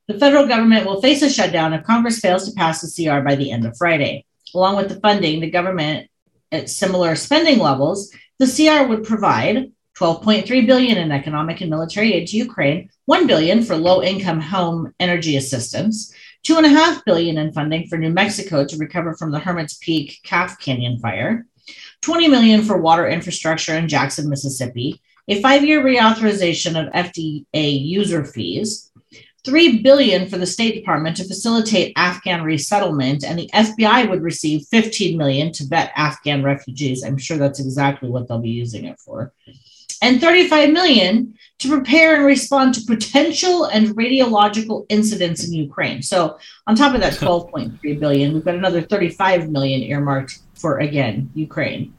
[0.06, 3.36] The federal government will face a shutdown if Congress fails to pass the CR by
[3.36, 4.26] the end of Friday.
[4.54, 6.08] Along with the funding, the government
[6.52, 12.26] at similar spending levels, the CR would provide 12.3 billion in economic and military aid
[12.28, 17.52] to Ukraine, 1 billion for low-income home energy assistance, two and a half billion in
[17.52, 21.46] funding for New Mexico to recover from the Hermit's Peak Calf Canyon fire,
[22.02, 28.90] 20 million for water infrastructure in Jackson, Mississippi, a five-year reauthorization of FDA user fees,
[29.44, 34.66] 3 billion for the State Department to facilitate Afghan resettlement and the FBI would receive
[34.70, 37.04] 15 million to vet Afghan refugees.
[37.04, 39.32] I'm sure that's exactly what they'll be using it for.
[40.04, 46.02] And 35 million to prepare and respond to potential and radiological incidents in Ukraine.
[46.02, 51.30] So, on top of that 12.3 billion, we've got another 35 million earmarked for again
[51.34, 51.94] Ukraine.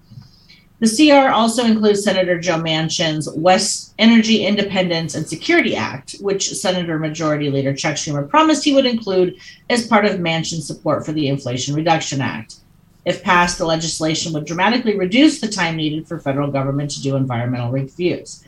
[0.82, 7.00] The CR also includes Senator Joe Manchin's West Energy Independence and Security Act, which Senator
[7.00, 9.40] Majority Leader Chuck Schumer promised he would include
[9.72, 12.58] as part of Manchin's support for the Inflation Reduction Act.
[13.06, 17.16] If passed, the legislation would dramatically reduce the time needed for federal government to do
[17.16, 18.44] environmental reviews.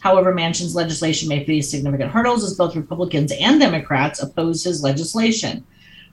[0.00, 5.66] However, Manchin's legislation may face significant hurdles as both Republicans and Democrats oppose his legislation.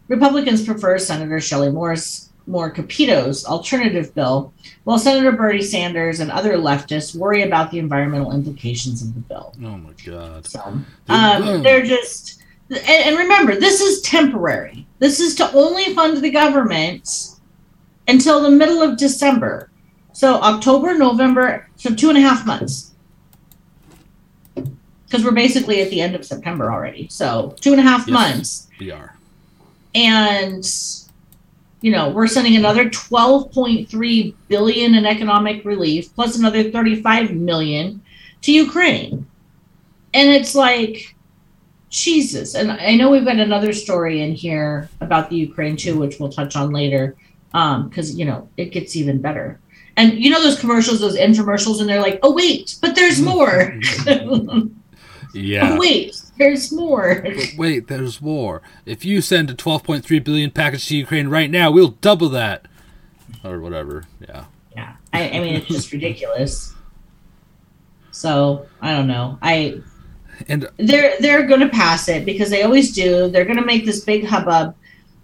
[0.07, 4.53] Republicans prefer Senator Shelley Moore's Moore Capito's alternative bill,
[4.83, 9.53] while Senator Bernie Sanders and other leftists worry about the environmental implications of the bill.
[9.63, 10.45] Oh my god.
[10.45, 10.59] So
[11.09, 14.85] um, they're just, and, and remember, this is temporary.
[14.99, 17.37] This is to only fund the government
[18.07, 19.69] until the middle of December.
[20.13, 22.91] So October, November, so two and a half months.
[24.55, 27.07] Because we're basically at the end of September already.
[27.09, 28.13] So two and a half Yes.
[28.13, 28.67] months.
[28.79, 29.15] We are.
[29.95, 30.65] And
[31.81, 38.01] you know, we're sending another 12.3 billion in economic relief plus another 35 million
[38.41, 39.25] to Ukraine.
[40.13, 41.13] And it's like
[41.89, 42.55] Jesus.
[42.55, 46.31] And I know we've got another story in here about the Ukraine too, which we'll
[46.31, 47.17] touch on later.
[47.53, 49.59] Um, because you know, it gets even better.
[49.95, 53.79] And you know those commercials, those infomercials, and they're like, oh wait, but there's more.
[55.33, 55.71] Yeah.
[55.73, 57.21] oh wait, there's more.
[57.23, 58.61] But wait, there's more.
[58.85, 62.67] If you send a 12.3 billion package to Ukraine right now, we'll double that,
[63.43, 64.05] or whatever.
[64.21, 64.45] Yeah.
[64.75, 66.73] Yeah, I, I mean it's just ridiculous.
[68.11, 69.37] So I don't know.
[69.41, 69.81] I
[70.47, 73.27] And they're they're going to pass it because they always do.
[73.29, 74.75] They're going to make this big hubbub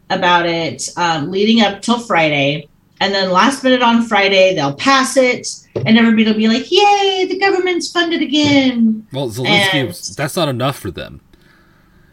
[0.09, 2.67] about it um, leading up till Friday,
[3.01, 7.25] and then last minute on Friday they'll pass it, and everybody will be like, "Yay,
[7.29, 11.21] the government's funded again!" well, Zelensky, that's not enough for them.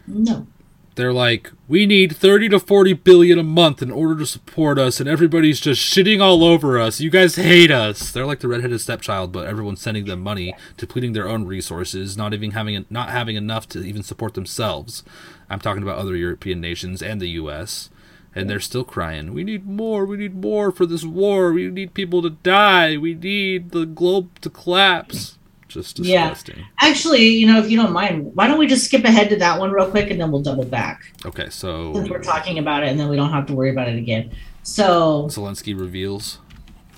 [0.09, 0.47] No,
[0.95, 5.01] They're like, we need 30 to 40 billion a month in order to support us,
[5.01, 7.01] and everybody's just shitting all over us.
[7.01, 8.09] You guys hate us.
[8.11, 12.33] They're like the redheaded stepchild, but everyone's sending them money, depleting their own resources, not
[12.33, 15.03] even having not having enough to even support themselves.
[15.49, 17.89] I'm talking about other European nations and the U.S.
[18.35, 19.33] And they're still crying.
[19.33, 20.05] We need more.
[20.05, 21.51] We need more for this war.
[21.53, 22.97] We need people to die.
[22.97, 25.37] We need the globe to collapse.
[25.67, 26.59] Just disgusting.
[26.59, 26.65] Yeah.
[26.81, 29.59] actually, you know, if you don't mind, why don't we just skip ahead to that
[29.59, 32.89] one real quick, and then we'll double back Okay, so since we're talking about it,
[32.89, 34.31] and then we don't have to worry about it again.
[34.63, 36.39] So Zelensky reveals.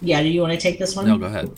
[0.01, 1.07] yeah, do you want to take this one?
[1.07, 1.49] No, go ahead.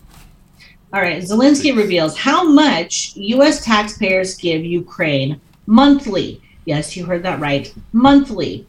[0.93, 1.21] All right.
[1.21, 3.63] Zelensky reveals how much U.S.
[3.63, 6.41] taxpayers give Ukraine monthly.
[6.71, 7.69] Yes, you heard that right.
[7.91, 8.65] Monthly.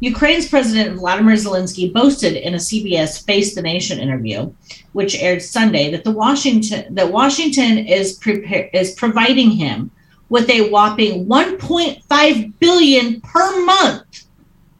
[0.00, 4.50] Ukraine's President Vladimir Zelensky boasted in a CBS Face the Nation interview,
[4.94, 9.90] which aired Sunday, that the Washington that Washington is prepare, is providing him
[10.30, 14.24] with a whopping 1.5 billion per month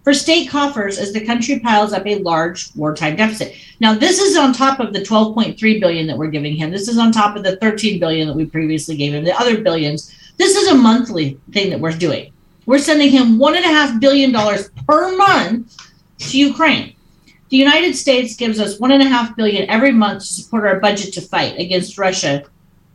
[0.03, 3.55] for state coffers as the country piles up a large wartime deficit.
[3.79, 6.70] Now, this is on top of the 12.3 billion that we're giving him.
[6.70, 9.61] This is on top of the 13 billion that we previously gave him, the other
[9.61, 10.14] billions.
[10.38, 12.33] This is a monthly thing that we're doing.
[12.66, 15.77] We're sending him one and a half billion dollars per month
[16.18, 16.94] to Ukraine.
[17.50, 20.81] The United States gives us one and a half billion every month to support our
[20.81, 22.44] budget to fight against Russia,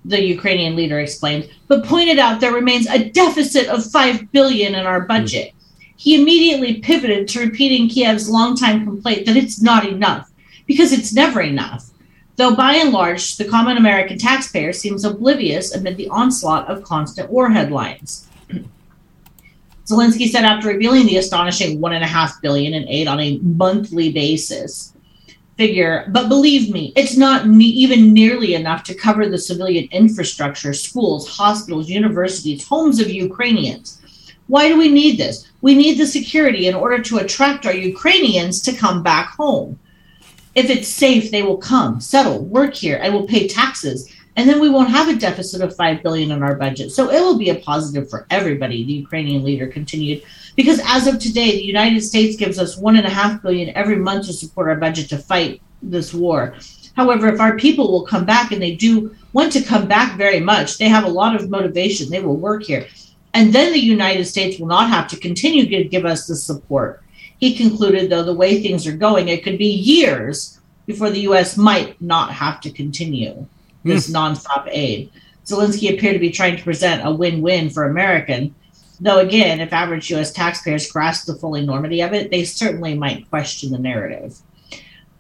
[0.06, 4.86] the Ukrainian leader explained, but pointed out there remains a deficit of five billion in
[4.86, 5.54] our budget.
[5.98, 10.32] He immediately pivoted to repeating Kiev's longtime complaint that it's not enough,
[10.66, 11.92] because it's never enough.
[12.38, 17.30] Though by and large, the common American taxpayer seems oblivious amid the onslaught of constant
[17.30, 18.29] war headlines.
[19.90, 23.40] Zelensky said after revealing the astonishing one and a half billion in aid on a
[23.40, 24.94] monthly basis
[25.58, 30.74] figure, but believe me, it's not ne- even nearly enough to cover the civilian infrastructure,
[30.74, 34.00] schools, hospitals, universities, homes of Ukrainians.
[34.46, 35.52] Why do we need this?
[35.62, 39.80] We need the security in order to attract our Ukrainians to come back home.
[40.54, 44.08] If it's safe, they will come, settle, work here, and will pay taxes
[44.40, 46.92] and then we won't have a deficit of 5 billion in our budget.
[46.94, 48.86] So it will be a positive for everybody.
[48.86, 50.24] The ukrainian leader continued
[50.56, 53.98] because as of today the united states gives us one and a half billion every
[53.98, 56.56] month to support our budget to fight this war.
[56.96, 60.40] However if our people will come back and they do want to come back very
[60.40, 62.10] much they have a lot of motivation.
[62.10, 62.88] They will work here.
[63.34, 67.04] And then the united states will not have to continue to give us the support.
[67.42, 71.58] He concluded though the way things are going it could be years before the us
[71.58, 73.46] might not have to continue
[73.84, 74.14] this mm.
[74.14, 75.12] nonstop aid.
[75.46, 78.54] Zelensky appeared to be trying to present a win-win for American,
[79.00, 80.32] though again, if average U.S.
[80.32, 84.38] taxpayers grasp the full enormity of it, they certainly might question the narrative.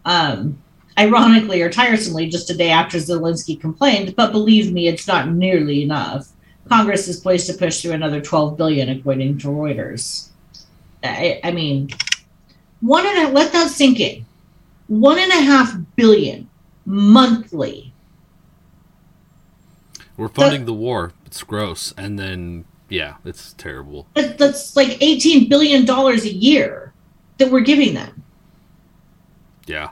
[0.06, 0.62] Um,
[0.98, 5.84] ironically or tiresomely, just a day after Zelensky complained, but believe me, it's not nearly
[5.84, 6.30] enough.
[6.68, 10.30] Congress is poised to push through another 12 billion, according to Reuters.
[11.04, 11.90] I, I mean,
[12.82, 14.26] one and a let that sink in.
[14.88, 16.50] One and a half billion
[16.86, 17.89] monthly
[20.20, 21.14] we're funding the war.
[21.26, 21.94] It's gross.
[21.98, 24.06] And then, yeah, it's terrible.
[24.16, 26.94] That's like $18 billion a year
[27.38, 28.24] that we're giving them.
[29.66, 29.92] Yeah.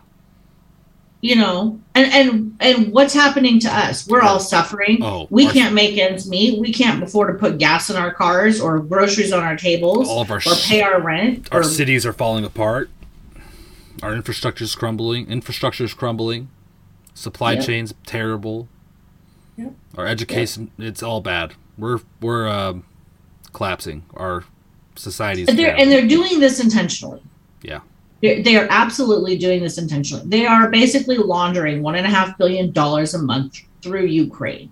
[1.22, 4.08] You know, and and and what's happening to us?
[4.08, 5.00] We're all suffering.
[5.02, 6.60] Oh, we can't make ends meet.
[6.60, 10.08] We can't afford to put gas in our cars or groceries on our tables.
[10.08, 11.50] All of our or pay our rent.
[11.52, 12.92] Our or, cities are falling apart.
[14.04, 15.28] Our infrastructure is crumbling.
[15.28, 16.50] Infrastructure is crumbling.
[17.16, 17.66] Supply yep.
[17.66, 18.70] chains terrible.
[19.98, 21.56] Our education, it's all bad.
[21.78, 22.76] We're we're uh,
[23.54, 24.04] collapsing.
[24.16, 24.44] Our
[24.96, 27.22] societies, and they're, and they're doing this intentionally.
[27.62, 27.82] Yeah,
[28.22, 30.26] they're, they are absolutely doing this intentionally.
[30.28, 34.72] They are basically laundering one and a half billion dollars a month through Ukraine.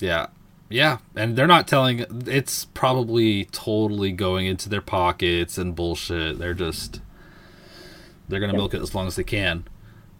[0.00, 0.28] Yeah,
[0.68, 2.04] yeah, and they're not telling.
[2.26, 6.38] It's probably totally going into their pockets and bullshit.
[6.38, 7.00] They're just
[8.28, 8.58] they're gonna yep.
[8.58, 9.64] milk it as long as they can.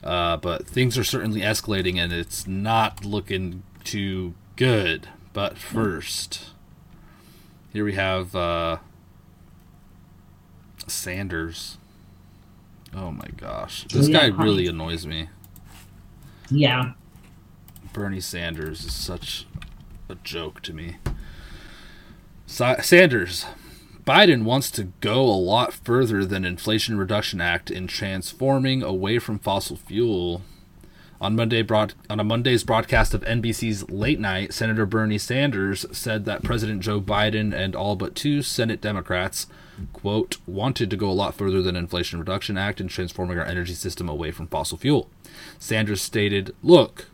[0.09, 5.07] Uh, but things are certainly escalating, and it's not looking too good.
[5.35, 6.47] But first,
[7.75, 8.79] here we have uh,
[10.87, 11.77] Sanders.
[12.95, 15.29] Oh my gosh, this yeah, guy really annoys me.
[16.51, 16.93] Yeah.
[17.93, 19.47] Bernie Sanders is such
[20.09, 20.97] a joke to me.
[22.47, 23.45] Sa- Sanders
[24.09, 29.39] Biden wants to go a lot further than Inflation Reduction Act in transforming away from
[29.39, 30.41] fossil fuel.
[31.21, 36.25] On Monday broad, on a Monday's broadcast of NBC's Late Night, Senator Bernie Sanders said
[36.25, 39.47] that President Joe Biden and all but two Senate Democrats,
[39.93, 43.75] quote, wanted to go a lot further than Inflation Reduction Act in transforming our energy
[43.75, 45.11] system away from fossil fuel.
[45.59, 47.11] Sanders stated, "Look,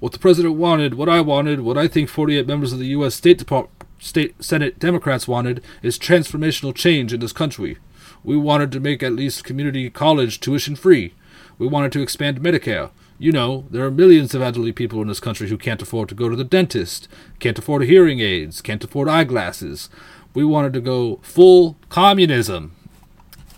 [0.00, 3.14] what the president wanted, what I wanted, what I think 48 members of the U.S.
[3.14, 7.78] State Department state Senate Democrats wanted is transformational change in this country.
[8.24, 11.14] We wanted to make at least community college tuition free.
[11.58, 12.90] We wanted to expand Medicare.
[13.18, 16.14] You know, there are millions of elderly people in this country who can't afford to
[16.14, 17.08] go to the dentist,
[17.40, 19.90] can't afford hearing aids, can't afford eyeglasses.
[20.34, 22.76] We wanted to go full communism.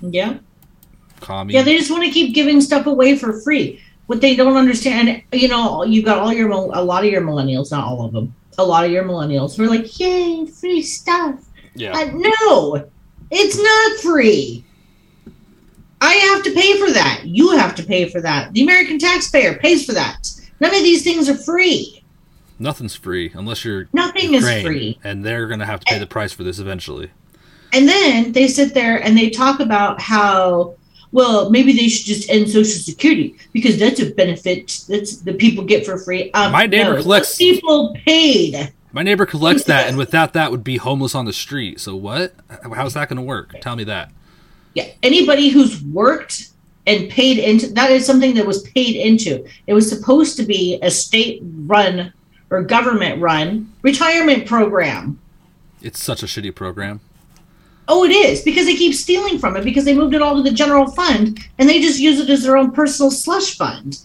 [0.01, 0.39] Yeah.
[1.21, 3.83] Commun- yeah, they just want to keep giving stuff away for free.
[4.07, 7.71] What they don't understand, you know, you got all your a lot of your millennials,
[7.71, 11.45] not all of them, a lot of your millennials who are like, yay, free stuff.
[11.75, 11.93] Yeah.
[11.97, 12.89] Uh, no,
[13.31, 14.65] it's not free.
[16.01, 17.23] I have to pay for that.
[17.27, 18.53] You have to pay for that.
[18.53, 20.29] The American taxpayer pays for that.
[20.61, 22.03] None of these things are free.
[22.59, 24.99] Nothing's free unless you're Nothing Ukraine, is free.
[25.05, 27.11] and they're going to have to pay the price for this eventually.
[27.73, 30.75] And then they sit there and they talk about how,
[31.13, 35.65] well, maybe they should just end Social Security because that's a benefit that's the people
[35.65, 36.31] get for free.
[36.33, 38.73] Um, My neighbor no, collects- people paid.
[38.93, 41.79] My neighbor collects that, and without that, would be homeless on the street.
[41.81, 42.35] So what?
[42.75, 43.55] How's that going to work?
[43.61, 44.11] Tell me that.
[44.75, 46.49] Yeah, anybody who's worked
[46.87, 49.45] and paid into that is something that was paid into.
[49.69, 52.13] It was supposed to be a state run
[52.51, 55.21] or government run retirement program.
[55.83, 57.01] It's such a shitty program.
[57.93, 60.45] Oh, it is because they keep stealing from it because they moved it all to
[60.45, 63.99] the general fund and they just use it as their own personal slush fund.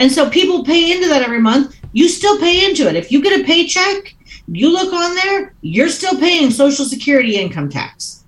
[0.00, 1.76] And so people pay into that every month.
[1.92, 2.96] You still pay into it.
[2.96, 4.16] If you get a paycheck,
[4.48, 8.24] you look on there, you're still paying Social Security income tax.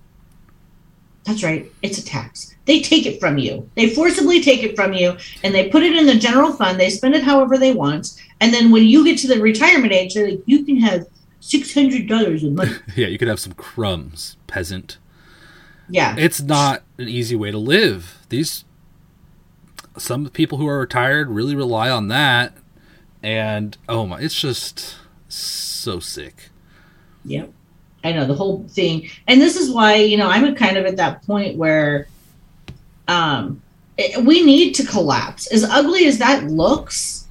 [1.25, 2.55] That's right, it's a tax.
[2.67, 3.69] They take it from you.
[3.75, 6.79] They forcibly take it from you and they put it in the general fund.
[6.79, 8.23] They spend it however they want.
[8.41, 11.07] And then when you get to the retirement age, they're like, you can have
[11.41, 12.83] $600 a month.
[12.97, 14.99] Yeah, you could have some crumbs, peasant.
[15.89, 16.15] Yeah.
[16.19, 18.19] It's not an easy way to live.
[18.29, 18.65] These
[19.97, 22.55] some people who are retired really rely on that,
[23.23, 24.97] and oh my, it's just
[25.29, 26.51] so sick.
[27.25, 27.53] Yep.
[28.03, 29.11] I know the whole thing.
[29.27, 32.09] And this is why, you know, I'm kind of at that point where
[33.09, 33.61] um
[33.99, 35.47] it, we need to collapse.
[35.49, 37.27] As ugly as that looks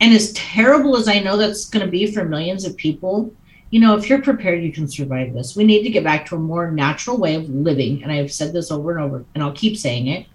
[0.00, 3.32] and as terrible as I know that's going to be for millions of people,
[3.72, 5.56] you know, if you're prepared, you can survive this.
[5.56, 8.02] We need to get back to a more natural way of living.
[8.02, 10.26] And I've said this over and over, and I'll keep saying it.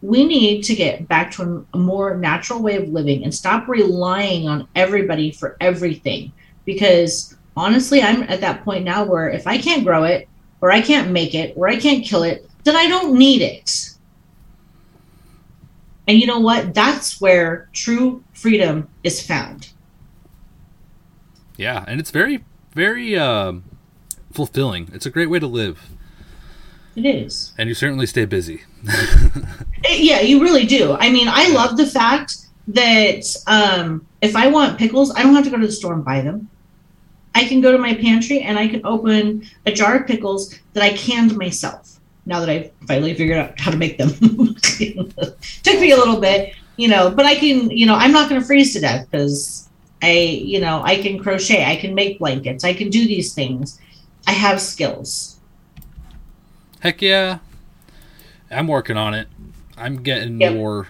[0.00, 4.48] We need to get back to a more natural way of living and stop relying
[4.48, 6.32] on everybody for everything.
[6.64, 10.26] Because honestly, I'm at that point now where if I can't grow it,
[10.62, 13.90] or I can't make it, or I can't kill it, then I don't need it.
[16.08, 16.72] And you know what?
[16.72, 19.68] That's where true freedom is found.
[21.58, 22.42] Yeah, and it's very,
[22.74, 23.64] very um,
[24.32, 24.90] fulfilling.
[24.92, 25.90] It's a great way to live,
[26.96, 27.52] It is.
[27.58, 28.62] and you certainly stay busy.
[29.90, 30.92] Yeah, you really do.
[30.92, 32.36] I mean, I love the fact
[32.68, 36.04] that um, if I want pickles, I don't have to go to the store and
[36.04, 36.48] buy them.
[37.34, 40.84] I can go to my pantry and I can open a jar of pickles that
[40.84, 41.98] I canned myself.
[42.26, 44.10] Now that I've finally figured out how to make them,
[45.64, 47.10] took me a little bit, you know.
[47.10, 49.68] But I can, you know, I'm not going to freeze to death because
[50.02, 53.80] I, you know, I can crochet, I can make blankets, I can do these things.
[54.26, 55.38] I have skills.
[56.80, 57.38] Heck yeah,
[58.50, 59.28] I'm working on it.
[59.76, 60.54] I'm getting Yep.
[60.54, 60.88] more.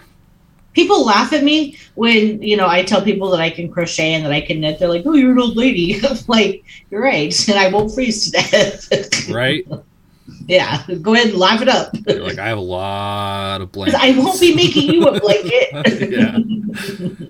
[0.75, 4.25] people laugh at me when you know I tell people that I can crochet and
[4.25, 4.79] that I can knit.
[4.79, 8.31] They're like, "Oh, you're an old lady." Like, "You're right," and I won't freeze to
[8.33, 9.29] death.
[9.31, 9.67] Right?
[10.47, 11.95] Yeah, go ahead and laugh it up.
[12.07, 14.03] You're like I have a lot of blankets.
[14.03, 15.69] I won't be making you a blanket,
[16.11, 16.39] yeah.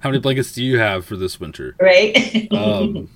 [0.02, 1.74] How many blankets do you have for this winter?
[1.80, 2.48] right?
[2.52, 3.10] Um,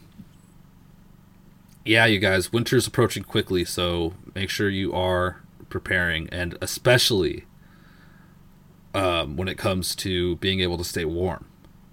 [1.85, 7.45] yeah, you guys, winter's approaching quickly, so make sure you are preparing, and especially
[8.95, 11.47] um, when it comes to being able to stay warm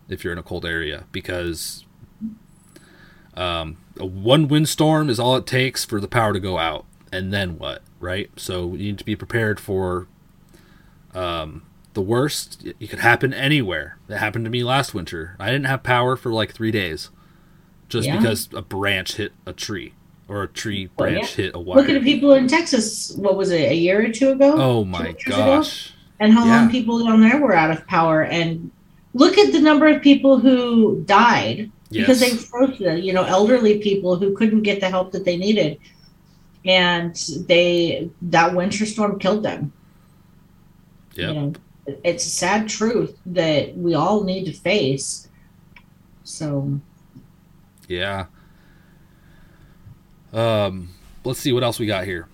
[0.10, 1.86] if you're in a cold area, because
[3.36, 7.32] um, a one windstorm is all it takes for the power to go out, and
[7.32, 8.30] then what, right?
[8.36, 10.08] So you need to be prepared for
[11.14, 12.66] um, the worst.
[12.80, 13.98] It could happen anywhere.
[14.10, 15.36] It happened to me last winter.
[15.40, 17.10] I didn't have power for like three days
[17.90, 18.18] just Yeah.
[18.18, 19.94] because a branch hit a tree
[20.28, 21.46] or a tree branch yeah.
[21.46, 21.78] hit a wire.
[21.80, 23.12] Look at the people in Texas.
[23.16, 23.72] What was it?
[23.72, 24.56] A year or two ago?
[24.58, 25.36] Oh my years ago?
[25.36, 25.94] gosh.
[26.20, 26.58] And how Yeah.
[26.62, 28.72] long people down there were out of power, and
[29.14, 34.16] look at the number of people who died because they froze you know elderly people
[34.16, 35.78] who couldn't get the help that they needed
[36.66, 37.16] and
[37.48, 39.72] they that winter storm killed them
[41.14, 41.54] Yeah, you know
[42.04, 45.28] it's a sad truth that we all need to face
[46.24, 46.80] so
[47.88, 48.28] Yeah.
[50.32, 50.90] Um,
[51.24, 52.28] let's see what else we got here.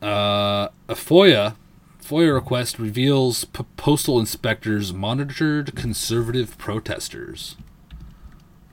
[0.00, 1.56] Uh, a FOIA
[2.02, 7.56] FOIA request reveals p- postal inspectors monitored conservative protesters.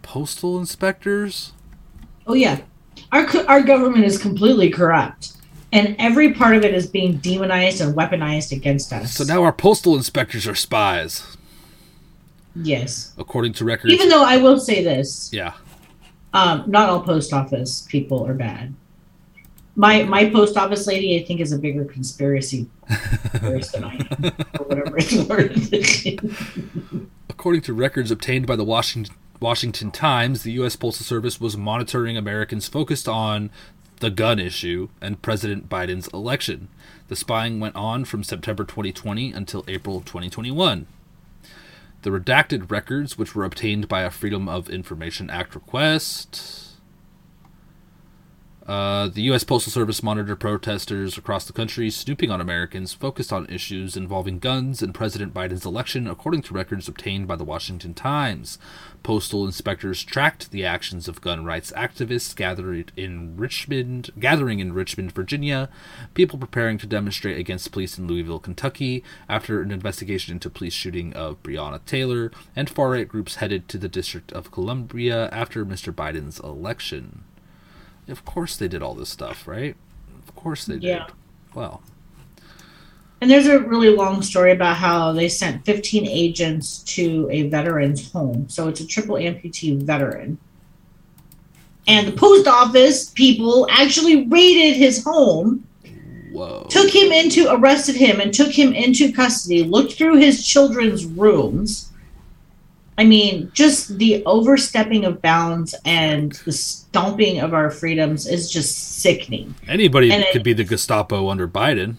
[0.01, 1.51] Postal inspectors?
[2.25, 2.61] oh yeah
[3.11, 5.33] our our government is completely corrupt
[5.73, 9.51] and every part of it is being demonized and weaponized against us So now our
[9.53, 11.37] postal inspectors are spies,
[12.55, 13.93] yes according to records.
[13.93, 15.53] even though i will say this yeah.
[16.33, 18.73] Um, not all post office people are bad.
[19.75, 22.67] My my post office lady, I think, is a bigger conspiracy
[23.41, 25.73] than I am, or whatever it's worth.
[27.29, 30.75] According to records obtained by the Washington, Washington Times, the U.S.
[30.75, 33.51] Postal Service was monitoring Americans focused on
[33.99, 36.67] the gun issue and President Biden's election.
[37.07, 40.87] The spying went on from September 2020 until April 2021.
[42.01, 46.66] The redacted records, which were obtained by a Freedom of Information Act request.
[48.67, 49.45] Uh, the U.S.
[49.45, 54.81] Postal Service monitored protesters across the country snooping on Americans focused on issues involving guns
[54.81, 58.59] and President Biden's election, according to records obtained by the Washington Times.
[59.03, 65.13] Postal inspectors tracked the actions of gun rights activists gathered in Richmond, gathering in Richmond,
[65.13, 65.69] Virginia,
[66.13, 71.13] people preparing to demonstrate against police in Louisville, Kentucky, after an investigation into police shooting
[71.13, 75.93] of Breonna Taylor, and far-right groups headed to the District of Columbia after Mr.
[75.93, 77.23] Biden's election.
[78.07, 79.75] Of course they did all this stuff, right?
[80.27, 80.83] Of course they did.
[80.83, 81.07] Yeah.
[81.53, 81.81] Well,
[83.19, 88.11] And there's a really long story about how they sent 15 agents to a veteran's
[88.11, 88.47] home.
[88.47, 90.37] So it's a triple amputee veteran.
[91.87, 95.65] And the post office people actually raided his home,
[96.31, 96.67] whoa.
[96.69, 101.86] took him into, arrested him, and took him into custody, looked through his children's rooms.
[102.97, 108.99] I mean, just the overstepping of bounds and the stomping of our freedoms is just
[108.99, 109.53] sickening.
[109.67, 111.95] Anybody and it- could be the Gestapo under Biden.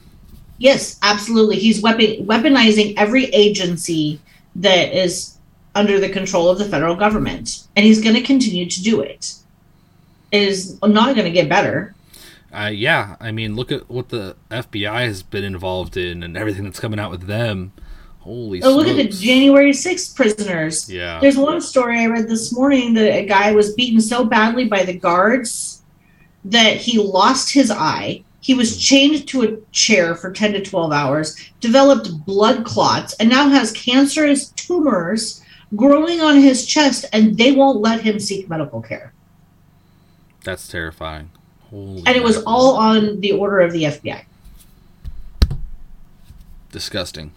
[0.58, 1.56] Yes, absolutely.
[1.56, 4.20] He's weapon, weaponizing every agency
[4.56, 5.38] that is
[5.76, 9.34] under the control of the federal government, and he's going to continue to do it.
[10.32, 11.94] It is not going to get better.
[12.52, 16.64] Uh, yeah, I mean, look at what the FBI has been involved in and everything
[16.64, 17.72] that's coming out with them.
[18.28, 19.08] Holy Oh, look at the.
[19.08, 20.90] January 6th prisoners.
[20.90, 21.18] Yeah.
[21.18, 24.82] There's one story I read this morning that a guy was beaten so badly by
[24.82, 25.80] the guards
[26.44, 28.22] that he lost his eye.
[28.40, 33.30] He was chained to a chair for 10 to 12 hours, developed blood clots, and
[33.30, 35.42] now has cancerous tumors
[35.74, 39.14] growing on his chest, and they won't let him seek medical care.
[40.44, 41.30] That's terrifying.
[41.70, 44.24] Holy And it was all on the order of the FBI.
[46.70, 47.32] disgusting.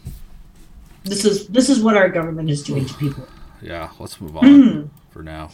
[1.04, 3.28] This is this is what our government is doing to people.
[3.62, 4.82] Yeah, let's move on hmm.
[5.12, 5.52] for now.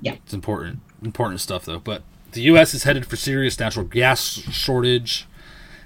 [0.00, 0.14] Yeah.
[0.14, 0.80] It's important.
[1.02, 1.78] Important stuff though.
[1.78, 2.02] But
[2.32, 5.26] the US is headed for serious natural gas shortage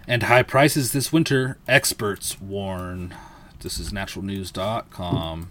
[0.07, 3.15] and high prices this winter, experts warn.
[3.61, 5.51] This is naturalnews.com.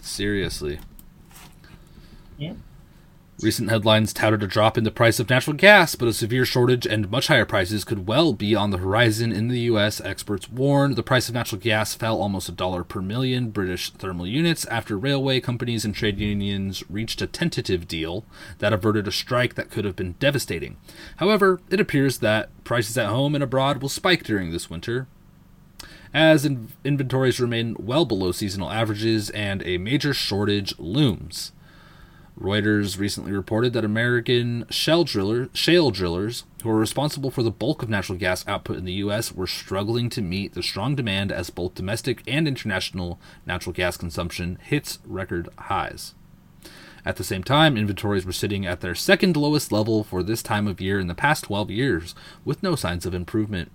[0.00, 0.78] Seriously.
[2.36, 2.52] Yeah.
[3.42, 6.86] Recent headlines touted a drop in the price of natural gas, but a severe shortage
[6.86, 10.00] and much higher prices could well be on the horizon in the U.S.
[10.00, 14.26] Experts warn the price of natural gas fell almost a dollar per million British thermal
[14.26, 18.24] units after railway companies and trade unions reached a tentative deal
[18.58, 20.76] that averted a strike that could have been devastating.
[21.16, 25.08] However, it appears that prices at home and abroad will spike during this winter,
[26.14, 31.50] as in- inventories remain well below seasonal averages and a major shortage looms.
[32.38, 37.82] Reuters recently reported that American shell driller, shale drillers, who are responsible for the bulk
[37.82, 41.50] of natural gas output in the U.S., were struggling to meet the strong demand as
[41.50, 46.14] both domestic and international natural gas consumption hits record highs.
[47.06, 50.66] At the same time, inventories were sitting at their second lowest level for this time
[50.66, 52.14] of year in the past 12 years,
[52.44, 53.70] with no signs of improvement.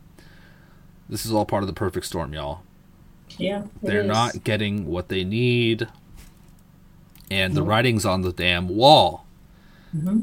[1.08, 2.62] This is all part of the perfect storm, y'all.
[3.38, 3.64] Yeah.
[3.64, 4.08] it They're is.
[4.08, 5.88] not getting what they need,
[7.32, 9.26] and the writing's on the damn wall.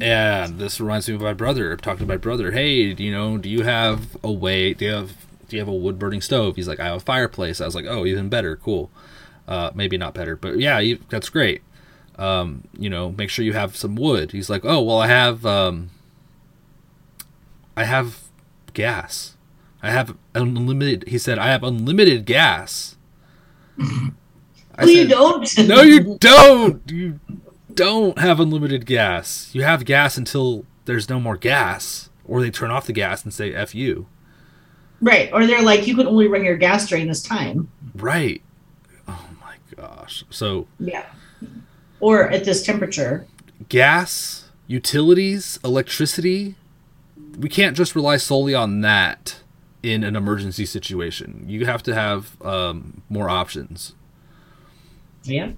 [0.01, 1.73] And this reminds me of my brother.
[1.73, 2.53] I'm talking to my brother.
[2.53, 3.37] Hey, do you know?
[3.37, 4.75] Do you have a way?
[4.75, 5.17] Do you have
[5.49, 6.57] do you have a wood burning stove?
[6.57, 7.61] He's like, I have a fireplace.
[7.61, 8.91] I was like, oh, even better, cool.
[9.47, 11.63] Uh, maybe not better, but yeah, you, that's great.
[12.17, 14.33] Um, you know, make sure you have some wood.
[14.33, 15.91] He's like, oh, well, I have um,
[17.77, 18.23] I have
[18.73, 19.37] gas.
[19.83, 21.09] I have unlimited.
[21.09, 22.97] He said, I have unlimited gas.
[24.79, 25.59] I No, you don't.
[25.69, 26.91] no, you don't.
[26.91, 27.21] You
[27.75, 29.51] don't have unlimited gas.
[29.55, 33.33] You have gas until there's no more gas, or they turn off the gas and
[33.33, 34.07] say "f you."
[35.01, 35.31] Right.
[35.33, 37.69] Or they're like, you can only run your gas during this time.
[37.95, 38.41] Right.
[39.07, 40.25] Oh my gosh.
[40.31, 41.05] So Yeah.
[42.01, 43.27] Or at this temperature.
[43.69, 46.55] gas, utilities, electricity.
[47.39, 49.41] We can't just rely solely on that
[49.83, 51.45] in an emergency situation.
[51.47, 53.95] You have to have um, more options,
[55.29, 55.53] Yeah.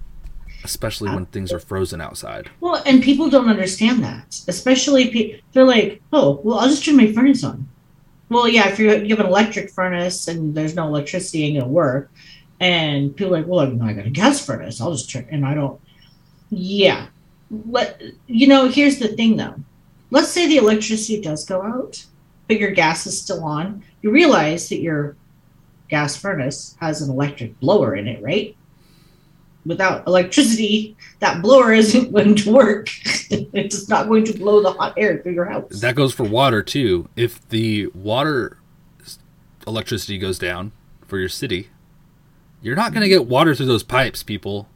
[0.65, 2.51] especially when things are frozen outside.
[2.61, 4.41] Well, and people don't understand that.
[4.49, 7.69] Especially, pe- they're like, oh, well, I'll just turn my furnace on.
[8.29, 11.61] Well, yeah, if you you have an electric furnace and there's no electricity, it ain't
[11.61, 12.11] gonna work.
[12.61, 14.81] And people are like, well, I got a gas furnace.
[14.81, 15.81] I'll just turn, and I don't.
[16.51, 17.07] Yeah.
[17.51, 18.69] Let you know.
[18.69, 19.55] Here's the thing, though.
[20.11, 22.05] Let's say the electricity does go out,
[22.49, 23.83] but your gas is still on.
[24.03, 25.17] You realize that your
[25.89, 28.55] gas furnace has an electric blower in it, right?
[29.69, 32.89] Without electricity, that blower isn't going to work.
[33.31, 35.81] it's not going to blow the hot air through your house.
[35.81, 37.09] That goes for water too.
[37.17, 38.57] If the water
[39.67, 40.73] electricity goes down
[41.07, 41.69] for your city,
[42.63, 44.69] you're not going to get water through those pipes, people.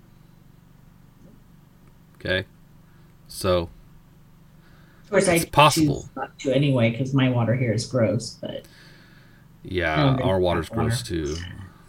[2.16, 2.44] Okay,
[3.28, 3.70] so
[5.04, 6.08] Of course, I It's possible.
[6.14, 8.36] not to anyway because my water here is gross.
[8.40, 8.66] But
[9.62, 10.82] yeah, our water's Water.
[10.82, 11.36] gross too.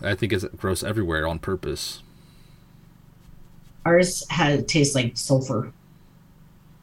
[0.01, 2.01] I think it's gross everywhere on purpose.
[3.85, 5.71] Ours has tastes like sulfur.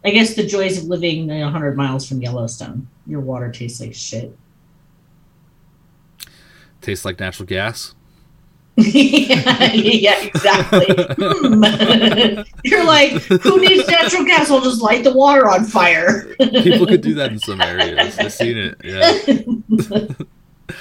[0.05, 2.88] I guess the joys of living you know, 100 miles from Yellowstone.
[3.07, 4.36] Your water tastes like shit.
[6.80, 7.94] Tastes like natural gas.
[8.76, 10.86] yeah, yeah, exactly.
[11.18, 12.42] Hmm.
[12.64, 14.51] You're like, who needs natural gas?
[14.51, 16.34] I'll just light the water on fire.
[16.38, 18.18] People could do that in some areas.
[18.18, 18.80] I've seen it.
[18.82, 19.18] Yeah.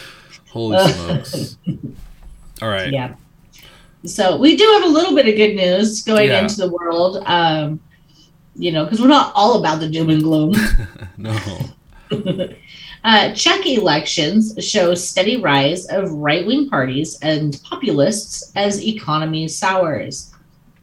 [0.50, 1.58] Holy smokes!
[2.62, 2.92] All right.
[2.92, 3.16] yeah.
[4.06, 6.42] So we do have a little bit of good news going Yeah.
[6.42, 7.22] into the world.
[7.26, 7.80] Um,
[8.56, 10.54] you know, because we're not all about the doom and gloom.
[11.18, 11.38] No.
[13.06, 20.34] Uh, Czech elections show steady rise of right wing parties and populists as economy sours.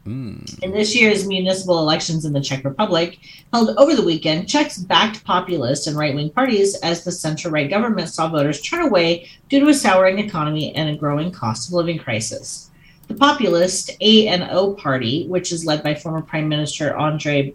[0.07, 0.63] Mm.
[0.63, 3.19] In this year's municipal elections in the Czech Republic,
[3.53, 7.69] held over the weekend, Czechs backed populist and right wing parties as the center right
[7.69, 11.73] government saw voters turn away due to a souring economy and a growing cost of
[11.73, 12.66] living crisis.
[13.07, 17.53] The populist ANO party, which is led by former Prime Minister Andre,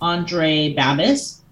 [0.00, 1.42] Andre Babis,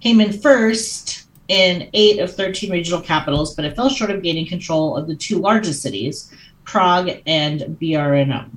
[0.00, 4.46] came in first in eight of 13 regional capitals, but it fell short of gaining
[4.46, 6.32] control of the two largest cities,
[6.64, 8.44] Prague and Brno.
[8.44, 8.48] I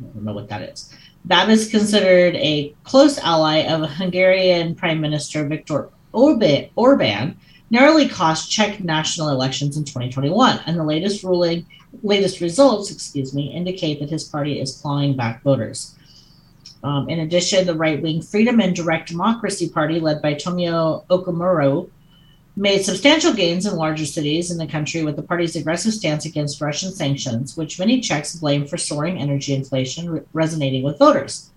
[0.00, 0.94] don't know what that is.
[1.24, 7.36] Babis considered a close ally of Hungarian Prime Minister Viktor Orban,
[7.70, 11.66] narrowly cost Czech national elections in 2021, and the latest ruling,
[12.02, 15.94] latest results, excuse me, indicate that his party is clawing back voters.
[16.82, 21.88] Um, in addition, the right-wing Freedom and Direct Democracy Party, led by Tomio Okamura,
[22.56, 26.60] made substantial gains in larger cities in the country with the party's aggressive stance against
[26.60, 31.50] Russian sanctions, which many Czechs blame for soaring energy inflation re- resonating with voters.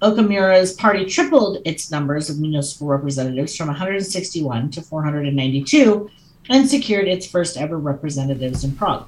[0.00, 6.10] Okamura's party tripled its numbers of municipal representatives from 161 to 492
[6.48, 9.06] and secured its first ever representatives in Prague.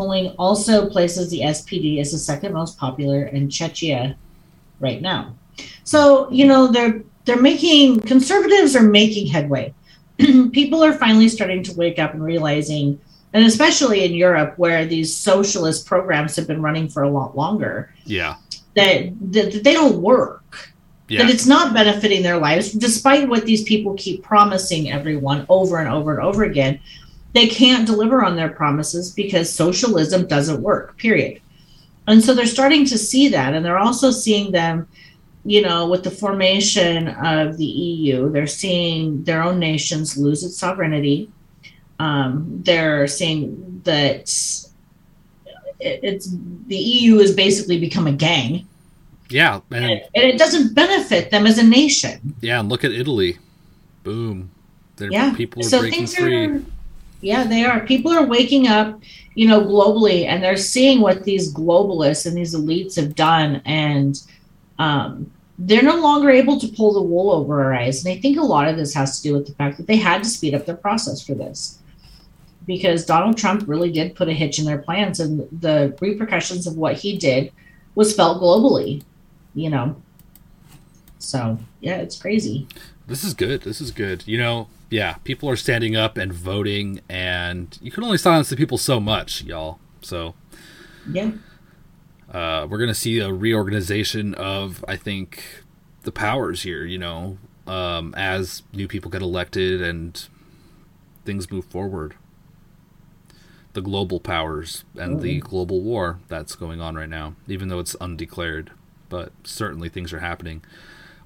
[0.00, 4.14] Polling also places the SPD as the second most popular in Czechia
[4.78, 5.34] right now.
[5.84, 9.74] So, you know, they're they're making conservatives are making headway.
[10.52, 12.98] People are finally starting to wake up and realizing
[13.34, 17.92] and especially in Europe where these socialist programs have been running for a lot longer
[18.06, 18.36] Yeah.
[18.76, 20.72] that, that, that they don't work
[21.08, 21.20] Yeah.
[21.20, 25.88] that it's not benefiting their lives despite what these people keep promising everyone over and
[25.88, 26.80] over and over again
[27.32, 31.40] they can't deliver on their promises because socialism doesn't work period
[32.06, 34.86] and so they're starting to see that and they're also seeing them
[35.44, 40.56] you know with the formation of the eu they're seeing their own nations lose its
[40.56, 41.30] sovereignty
[41.98, 44.22] um, they're seeing that
[45.80, 46.28] it's
[46.66, 48.66] the eu has basically become a gang
[49.30, 49.60] yeah.
[49.70, 52.34] and And it, and it doesn't benefit them as a nation.
[52.40, 52.58] yeah.
[52.58, 53.38] And look at Italy.
[54.02, 54.50] Boom.
[54.96, 56.46] Their Yeah, people are so breaking things free.
[56.46, 56.62] are.
[57.20, 57.80] Yeah, they are.
[57.86, 59.00] People are waking up,
[59.34, 64.20] you know, globally, and they're seeing what these globalists and these elites have done, and
[64.78, 68.04] um, they're no longer able to pull the wool over our eyes.
[68.04, 69.96] And I think a lot of this has to do with the fact that they
[69.96, 71.78] had to speed up their process for this.
[72.66, 76.76] Because Donald Trump really did put a hitch in their plans, and the repercussions of
[76.76, 77.52] what he did
[77.94, 79.02] was felt globally,
[79.54, 79.96] you know.
[81.18, 82.66] So, yeah, it's crazy.
[83.06, 83.62] This is good.
[83.62, 84.26] This is good.
[84.26, 88.56] You know, yeah, people are standing up and voting, and you can only silence the
[88.56, 89.78] people so much, y'all.
[90.02, 90.34] So
[91.10, 91.32] Yeah.
[92.32, 95.42] uh, we're gonna see a reorganization of, I think,
[96.02, 96.84] the powers here.
[96.84, 100.22] You know, um, as new people get elected and
[101.24, 102.14] things move forward.
[103.72, 107.94] The global powers and the global war that's going on right now, even though it's
[108.00, 108.72] undeclared,
[109.08, 110.62] but certainly things are happening.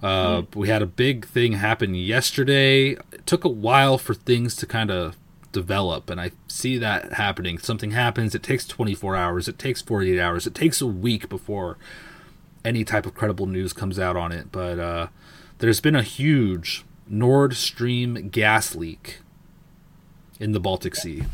[0.03, 2.91] Uh, We had a big thing happen yesterday.
[3.13, 5.17] It took a while for things to kind of
[5.53, 7.59] develop, and I see that happening.
[7.59, 11.79] Something happens, it takes 24 hours, it takes 48 hours, it takes a week before
[12.65, 14.51] any type of credible news comes out on it.
[14.51, 15.07] But uh,
[15.59, 19.21] there's been a huge Nord Stream gas leak
[20.41, 21.25] in the Baltic Sea.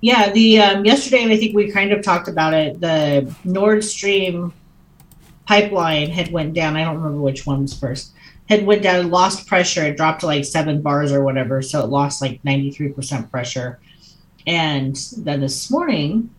[0.00, 2.80] Yeah, the um, yesterday I think we kind of talked about it.
[2.80, 4.52] The Nord Stream
[5.46, 6.76] pipeline had went down.
[6.76, 8.12] I don't remember which one was first.
[8.48, 9.84] Had went down, lost pressure.
[9.84, 13.30] It dropped to like seven bars or whatever, so it lost like ninety three percent
[13.30, 13.80] pressure.
[14.46, 16.30] And then this morning,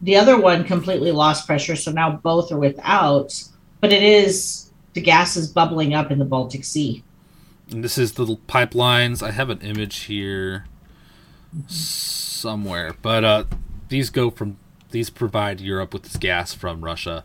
[0.00, 3.32] the other one completely lost pressure, so now both are without.
[3.80, 7.04] But it is the gas is bubbling up in the Baltic Sea.
[7.70, 9.22] And this is the pipelines.
[9.22, 10.66] I have an image here
[11.68, 13.44] somewhere, but uh,
[13.88, 14.56] these go from
[14.90, 17.24] these provide Europe with this gas from Russia.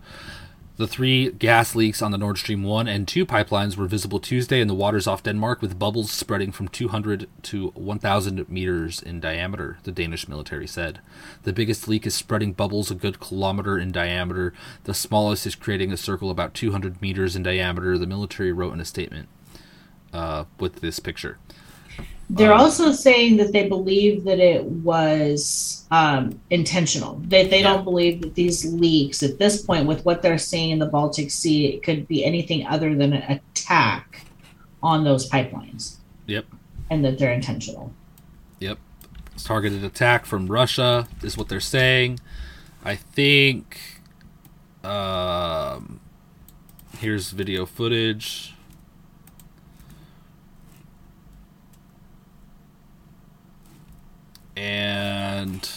[0.81, 4.61] The three gas leaks on the Nord Stream 1 and 2 pipelines were visible Tuesday
[4.61, 9.77] in the waters off Denmark, with bubbles spreading from 200 to 1,000 meters in diameter,
[9.83, 10.99] the Danish military said.
[11.43, 14.55] The biggest leak is spreading bubbles a good kilometer in diameter.
[14.85, 18.81] The smallest is creating a circle about 200 meters in diameter, the military wrote in
[18.81, 19.29] a statement
[20.11, 21.37] uh, with this picture.
[22.33, 27.15] They're um, also saying that they believe that it was um, intentional.
[27.25, 27.73] That they, yeah.
[27.73, 31.29] don't believe that these leaks at this point, with what they're seeing in the Baltic
[31.29, 34.25] Sea, it could be anything other than an attack
[34.81, 35.97] on those pipelines.
[36.27, 36.45] Yep.
[36.89, 37.93] And that they're intentional.
[38.59, 38.77] Yep.
[39.33, 42.19] It's targeted attack from Russia is what they're saying.
[42.83, 43.77] I think.
[44.83, 45.99] Um,
[46.97, 48.55] here's video footage.
[54.61, 55.71] And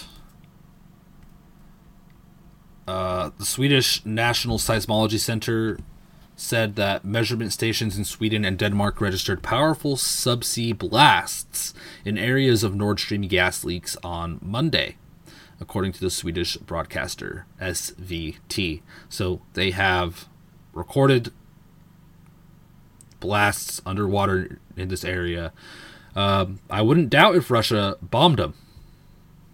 [2.86, 5.78] uh, the Swedish National Seismology Center
[6.36, 11.72] said that measurement stations in Sweden and Denmark registered powerful subsea blasts
[12.04, 14.96] in areas of Nord Stream gas leaks on Monday,
[15.58, 18.82] according to the Swedish broadcaster SVT.
[19.08, 20.28] So they have
[20.74, 21.32] recorded
[23.18, 25.54] blasts underwater in this area.
[26.14, 28.54] Um, I wouldn't doubt if Russia bombed them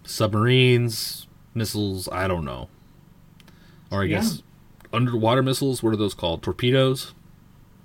[0.03, 2.69] submarines, missiles, I don't know.
[3.91, 4.17] Or I yeah.
[4.17, 4.43] guess
[4.93, 6.43] underwater missiles, what are those called?
[6.43, 7.13] Torpedoes?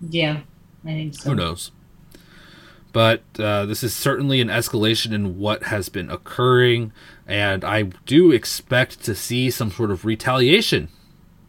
[0.00, 0.40] Yeah,
[0.84, 1.30] I think so.
[1.30, 1.70] Who knows?
[2.92, 6.92] But uh, this is certainly an escalation in what has been occurring,
[7.26, 10.88] and I do expect to see some sort of retaliation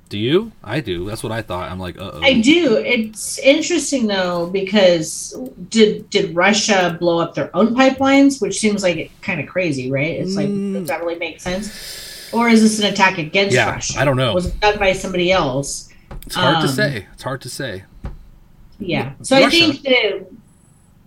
[0.07, 0.51] do you?
[0.63, 1.05] I do.
[1.05, 1.71] That's what I thought.
[1.71, 2.21] I'm like, uh oh.
[2.21, 2.77] I do.
[2.77, 5.35] It's interesting though because
[5.69, 9.91] did did Russia blow up their own pipelines, which seems like it kind of crazy,
[9.91, 10.19] right?
[10.19, 10.73] It's like mm.
[10.73, 12.31] does that really make sense?
[12.33, 13.99] Or is this an attack against yeah, Russia?
[13.99, 14.33] I don't know.
[14.33, 15.89] Was it done by somebody else?
[16.25, 17.07] It's hard um, to say.
[17.13, 17.83] It's hard to say.
[18.79, 19.13] Yeah.
[19.21, 20.27] So Russia, I think that.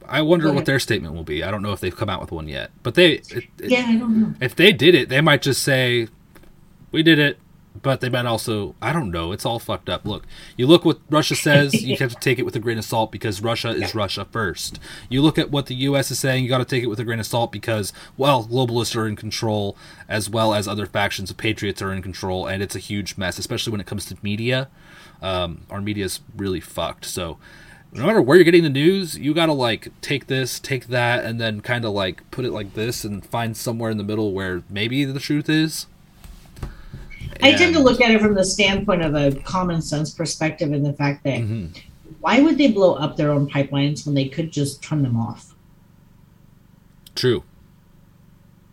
[0.09, 1.45] I wonder what their statement will be.
[1.45, 2.71] I don't know if they've come out with one yet.
[2.83, 3.13] But they.
[3.13, 4.35] It, it, yeah, I don't know.
[4.41, 6.09] If they did it, they might just say,
[6.91, 7.39] "We did it
[7.81, 10.05] but they might also i don't know it's all fucked up.
[10.05, 10.25] Look
[10.57, 13.13] you look what russia says you have to take it with a grain of salt
[13.13, 14.79] because russia is russia first.
[15.09, 17.05] You look at what the us is saying you got to take it with a
[17.05, 19.77] grain of salt because well globalists are in control
[20.09, 23.39] as well as other factions of patriots are in control and it's a huge mess
[23.39, 24.69] especially when it comes to media.
[25.23, 27.05] Um, our media is really fucked.
[27.05, 27.39] So
[27.93, 31.41] no matter where you're getting the news, you gotta like take this, take that, and
[31.41, 34.63] then kind of like put it like this and find somewhere in the middle where
[34.71, 35.87] maybe the truth is.
[37.43, 40.85] I tend to look at it from the standpoint of a common sense perspective and
[40.85, 41.67] the fact that mm-hmm.
[42.21, 45.55] why would they blow up their own pipelines when they could just turn them off?
[47.15, 47.43] True.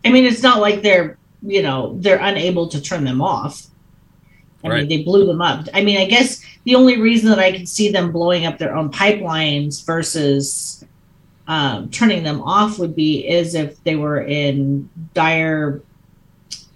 [0.06, 3.68] I mean, it's not like they're, you know, they're unable to turn them off.
[4.64, 4.80] I right.
[4.80, 5.68] mean, they blew them up.
[5.74, 8.76] I mean, I guess the only reason that I could see them blowing up their
[8.76, 10.84] own pipelines versus
[11.48, 15.82] um, turning them off would be is if they were in dire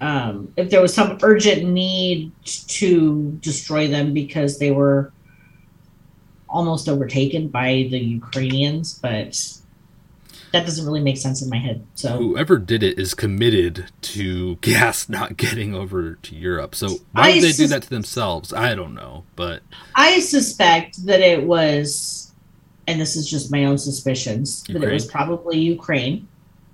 [0.02, 5.14] um, if there was some urgent need to destroy them because they were
[6.49, 9.38] almost overtaken by the Ukrainians, but
[10.52, 11.86] that doesn't really make sense in my head.
[11.93, 16.74] So whoever did it is committed to gas not getting over to Europe.
[16.74, 18.52] So why did they sus- do that to themselves?
[18.52, 19.62] I don't know, but
[19.95, 22.34] I suspect that it was,
[22.88, 24.82] and this is just my own suspicions, Ukraine?
[24.82, 26.28] that it was probably Ukraine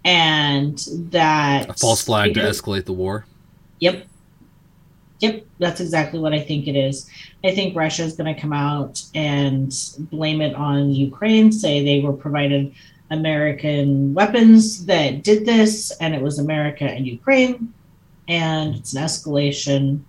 [0.07, 3.25] and that a false flag to escalate the war.
[3.79, 4.07] Yep.
[5.19, 7.09] Yep, that's exactly what I think it is.
[7.43, 11.99] I think Russia is going to come out and blame it on Ukraine, say they
[11.99, 12.73] were provided
[13.09, 17.73] American weapons that did this, and it was America and Ukraine,
[18.29, 20.01] and it's an escalation,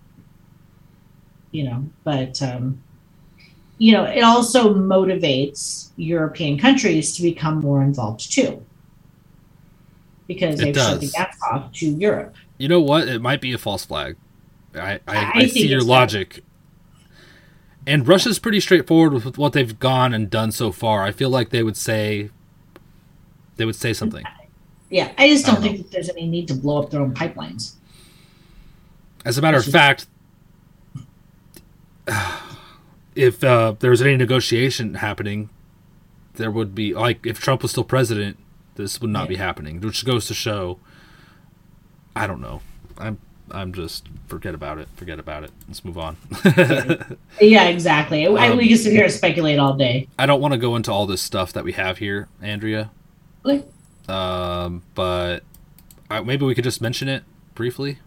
[1.51, 1.83] you know.
[2.05, 2.81] But, um,
[3.79, 8.63] you know, it also motivates European countries to become more involved too
[10.29, 12.35] because they've shut the gas off to Europe.
[12.59, 13.07] You know what?
[13.07, 14.15] It might be a false flag.
[14.75, 16.43] I, I, I, I see your logic.
[17.87, 21.03] And Russia's pretty straightforward with what they've gone and done so far.
[21.03, 22.29] I feel like they would say
[23.57, 24.23] they would say something.
[24.91, 27.15] Yeah, I just don't, don't think that there's any need to blow up their own
[27.15, 27.73] pipelines.
[29.25, 30.05] As a matter of fact,
[33.15, 35.49] if uh, there was any negotiation happening,
[36.35, 38.37] there would be like if Trump was still president,
[38.79, 39.27] this would not yeah.
[39.27, 40.79] be happening, which goes to show.
[42.15, 42.61] I don't know.
[42.97, 43.19] I'm
[43.51, 44.87] I'm just forget about it.
[44.95, 45.51] Forget about it.
[45.67, 46.15] Let's move on.
[47.41, 48.25] yeah, exactly.
[48.25, 50.07] Um, I, we can sit here and speculate all day.
[50.17, 52.91] I don't want to go into all this stuff that we have here, Andrea.
[53.45, 53.65] Okay.
[54.07, 55.43] Um, but
[56.09, 57.23] I, maybe we could just mention it
[57.55, 57.99] briefly.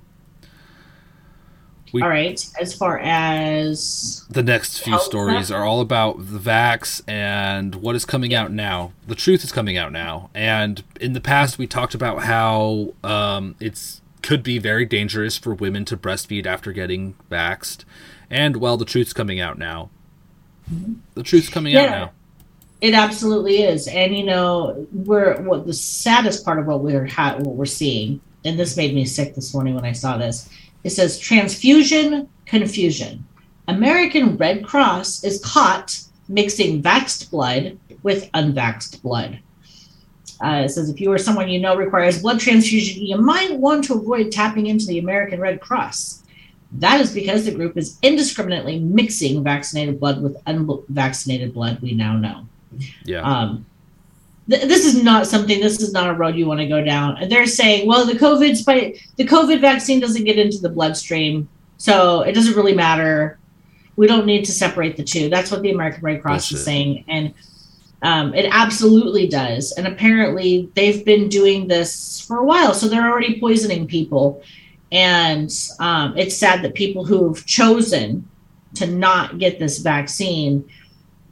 [1.92, 2.42] We- All right.
[2.60, 8.04] As far as the next few stories are all about the vax and what is
[8.06, 8.92] coming out now.
[9.06, 13.56] The truth is coming out now, and in the past we talked about how um,
[13.60, 17.84] it's could be very dangerous for women to breastfeed after getting vaxxed,
[18.30, 19.90] and well, the truth's coming out now.
[21.14, 22.12] The truth's coming out now.
[22.80, 27.36] It absolutely is, and you know, we're what the saddest part of what we're ha-
[27.38, 30.48] what we're seeing, and this made me sick this morning when I saw this.
[30.84, 33.24] It says transfusion confusion.
[33.68, 39.38] American Red Cross is caught mixing vaxxed blood with unvaxxed blood.
[40.44, 43.84] Uh, it says if you or someone you know requires blood transfusion, you might want
[43.84, 46.24] to avoid tapping into the American Red Cross.
[46.72, 51.80] That is because the group is indiscriminately mixing vaccinated blood with unvaccinated blood.
[51.80, 52.46] We now know.
[53.04, 53.66] Yeah, Um,
[54.48, 55.60] th- this is not something.
[55.60, 57.16] This is not a road you want to go down.
[57.18, 61.48] And they're saying, well, the COVID spike, the COVID vaccine doesn't get into the bloodstream,
[61.78, 63.38] so it doesn't really matter.
[63.96, 65.28] We don't need to separate the two.
[65.28, 66.58] That's what the American Red Cross Bullshit.
[66.58, 67.34] is saying, and
[68.02, 69.72] um, it absolutely does.
[69.72, 74.42] And apparently, they've been doing this for a while, so they're already poisoning people.
[74.90, 78.28] And um, it's sad that people who've chosen
[78.74, 80.68] to not get this vaccine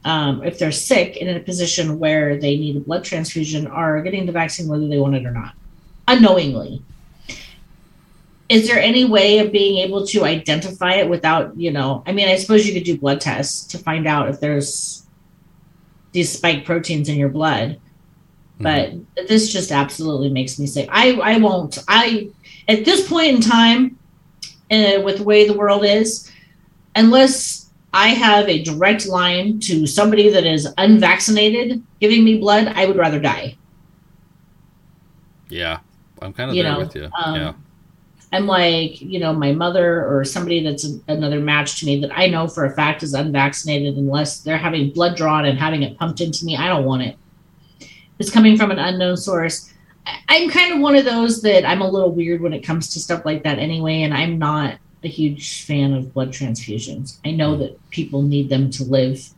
[0.03, 4.01] um, if they're sick and in a position where they need a blood transfusion are
[4.01, 5.53] getting the vaccine whether they want it or not
[6.07, 6.81] unknowingly.
[8.49, 12.27] Is there any way of being able to identify it without you know i mean
[12.27, 15.05] i suppose you could do blood tests to find out if there's
[16.11, 17.79] these spike proteins in your blood
[18.61, 18.93] but
[19.27, 20.87] this just absolutely makes me sick.
[20.91, 21.79] I i won't.
[21.87, 22.29] I
[22.67, 23.97] at this point in time
[24.69, 26.31] uh, with the way the world is
[26.95, 27.60] unless
[27.93, 32.97] I have a direct line to somebody that is unvaccinated giving me blood, I would
[32.97, 33.57] rather die.
[35.49, 35.79] yeah.
[36.21, 37.09] I'm kind of You there know, with you.
[37.19, 37.53] um, yeah,
[38.31, 42.27] I'm like, you know, my mother or somebody that's another match to me that I
[42.27, 46.21] know for a fact is unvaccinated, unless they're having blood drawn and having it pumped
[46.21, 47.17] into me, I don't want it.
[48.19, 49.73] It's coming from an unknown source.
[50.29, 52.99] I'm kind of one of those that I'm a little weird when it comes to
[52.99, 57.17] stuff like that anyway, and I'm not a huge fan of blood transfusions.
[57.25, 59.29] I know that people need them to live.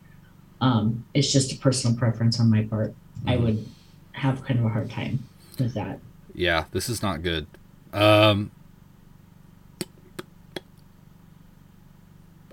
[0.62, 2.94] Um, it's just a personal preference on my part.
[3.26, 3.42] I Mhm.
[3.44, 3.66] would
[4.14, 5.24] have kind of a hard time
[5.60, 6.00] with that.
[6.36, 6.66] yeah.
[6.72, 7.46] This is not good.
[7.94, 8.52] Um,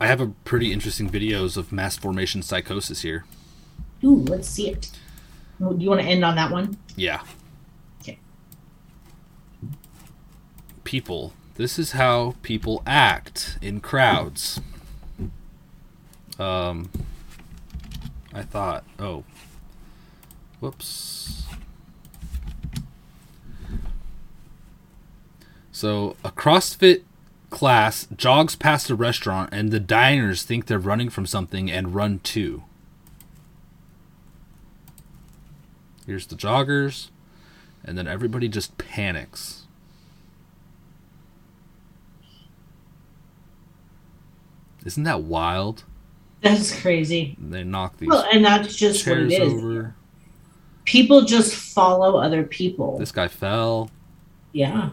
[0.00, 3.24] I have a pretty interesting videos of mass formation psychosis here.
[4.04, 4.90] Ooh, let's see it.
[5.58, 6.78] Do you want to end on that one?
[6.96, 7.20] Yeah.
[8.00, 8.18] Okay.
[10.84, 11.34] People.
[11.60, 14.62] This is how people act in crowds.
[16.38, 16.88] Um,
[18.32, 19.24] I thought, oh,
[20.58, 21.42] whoops.
[25.70, 27.02] So, a CrossFit
[27.50, 32.20] class jogs past a restaurant, and the diners think they're running from something and run
[32.20, 32.62] too.
[36.06, 37.10] Here's the joggers,
[37.84, 39.59] and then everybody just panics.
[44.84, 45.84] Isn't that wild?
[46.40, 47.36] That's crazy.
[47.38, 49.52] They knock these Well, and that's just what it is.
[49.52, 49.94] over.
[50.84, 52.98] People just follow other people.
[52.98, 53.90] This guy fell.
[54.52, 54.90] yeah.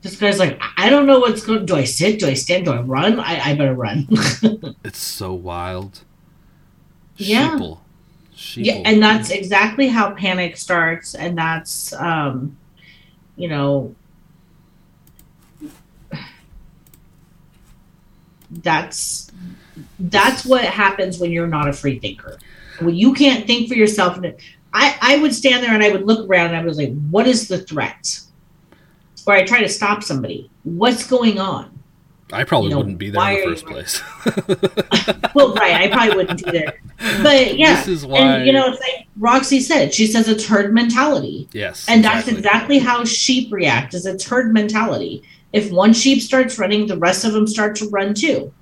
[0.00, 1.60] This guy's like, I don't know what's going.
[1.60, 2.20] To do I sit?
[2.20, 2.66] Do I stand?
[2.66, 3.18] Do I run?
[3.18, 4.06] I, I better run.
[4.84, 6.04] It's so wild.
[7.16, 7.50] Yeah.
[7.58, 7.78] Sheeple.
[8.34, 8.64] Sheeple.
[8.64, 12.56] yeah, and that's exactly how panic starts, and that's, um,
[13.36, 13.94] you know,
[18.50, 19.30] that's
[20.00, 22.38] that's what happens when you're not a free thinker.
[22.80, 24.34] When you can't think for yourself, and
[24.72, 27.26] I I would stand there and I would look around and I was like, what
[27.26, 28.20] is the threat?
[29.26, 30.50] Or I try to stop somebody.
[30.62, 31.78] What's going on?
[32.32, 34.02] I probably you know, wouldn't be there in the first place.
[35.34, 36.72] Well, right, I probably wouldn't either.
[37.22, 38.18] But yeah, This is why.
[38.18, 39.94] and you know, it's like Roxy said.
[39.94, 41.48] She says it's herd mentality.
[41.52, 41.86] yes.
[41.88, 45.22] And that's exactly how sheep react is it's herd mentality.
[45.52, 48.52] If one sheep starts running, the rest of them start to run too.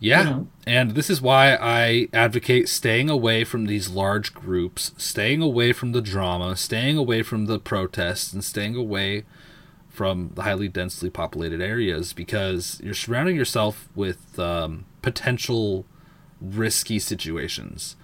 [0.00, 0.18] Yeah.
[0.18, 0.48] You know?
[0.66, 5.92] And this is why I advocate staying away from these large groups, staying away from
[5.92, 9.24] the drama, staying away from the protests, and staying away
[9.88, 15.86] from the highly densely populated areas because you're surrounding yourself with um, potential
[16.40, 17.96] risky situations.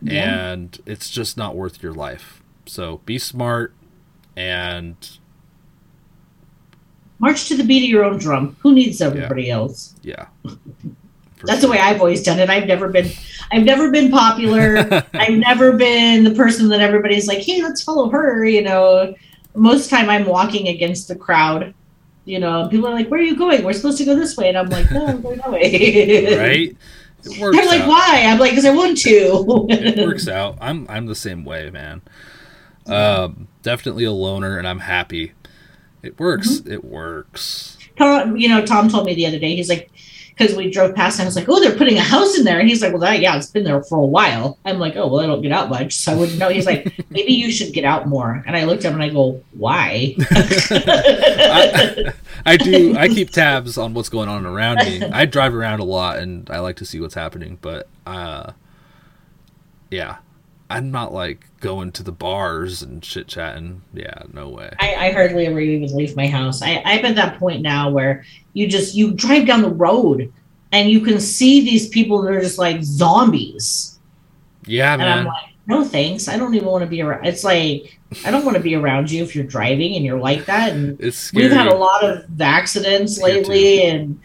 [0.00, 0.52] Yeah.
[0.52, 2.42] And it's just not worth your life.
[2.66, 3.74] So be smart
[4.34, 4.96] and
[7.18, 8.56] March to the beat of your own drum.
[8.60, 9.94] Who needs everybody else?
[10.02, 10.26] yeah.
[11.44, 12.48] That's the way I've always done it.
[12.48, 13.10] I've never been
[13.52, 15.04] I've never been popular.
[15.14, 19.14] I've never been the person that everybody's like, hey, let's follow her, you know.
[19.54, 21.74] Most time I'm walking against the crowd.
[22.24, 23.62] You know, people are like, "Where are you going?
[23.62, 26.76] We're supposed to go this way," and I'm like, "No, I'm going that way." right?
[27.22, 27.88] They're like, out.
[27.88, 30.58] "Why?" I'm like, "Because I want to." it works out.
[30.60, 32.02] I'm I'm the same way, man.
[32.86, 35.34] Um, definitely a loner, and I'm happy.
[36.06, 36.60] It works.
[36.60, 36.72] Mm-hmm.
[36.72, 37.76] It works.
[37.96, 39.56] Tom, you know, Tom told me the other day.
[39.56, 39.90] He's like,
[40.36, 42.58] because we drove past, and I was like, "Oh, they're putting a house in there,"
[42.60, 45.06] and he's like, "Well, that yeah, it's been there for a while." I'm like, "Oh,
[45.06, 47.72] well, I don't get out much, so I wouldn't know." He's like, "Maybe you should
[47.72, 52.12] get out more." And I looked at him and I go, "Why?" I,
[52.44, 52.96] I do.
[52.96, 55.02] I keep tabs on what's going on around me.
[55.02, 57.58] I drive around a lot, and I like to see what's happening.
[57.62, 58.52] But uh,
[59.90, 60.18] yeah,
[60.68, 63.82] I'm not like going to the bars and chit chatting.
[63.94, 64.70] Yeah, no way.
[64.80, 66.62] I, I hardly ever even leave my house.
[66.62, 70.32] I, I'm at that point now where you just you drive down the road
[70.72, 73.98] and you can see these people that are just like zombies,
[74.66, 76.28] Yeah, and I'm like, no thanks.
[76.28, 77.26] I don't even want to be around.
[77.26, 80.46] It's like I don't want to be around you if you're driving and you're like
[80.46, 80.72] that.
[80.72, 80.98] And
[81.34, 84.20] we've had a lot of accidents lately, and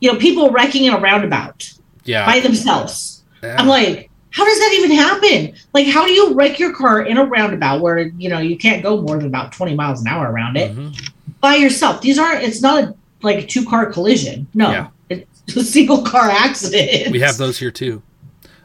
[0.00, 1.72] you know people wrecking in a roundabout
[2.04, 2.26] yeah.
[2.26, 3.24] by themselves.
[3.42, 3.56] yeah.
[3.58, 5.54] I'm like, how does that even happen?
[5.72, 8.82] Like, how do you wreck your car in a roundabout where you know you can't
[8.82, 10.74] go more than about 20 miles an hour around it?
[10.76, 11.10] Mhm.
[11.40, 12.00] by yourself.
[12.00, 12.42] These aren't.
[12.42, 14.46] It's not a, like a two car collision.
[14.54, 14.86] No, Yeah.
[15.10, 17.12] it's a single car accident.
[17.12, 18.02] We have those here too.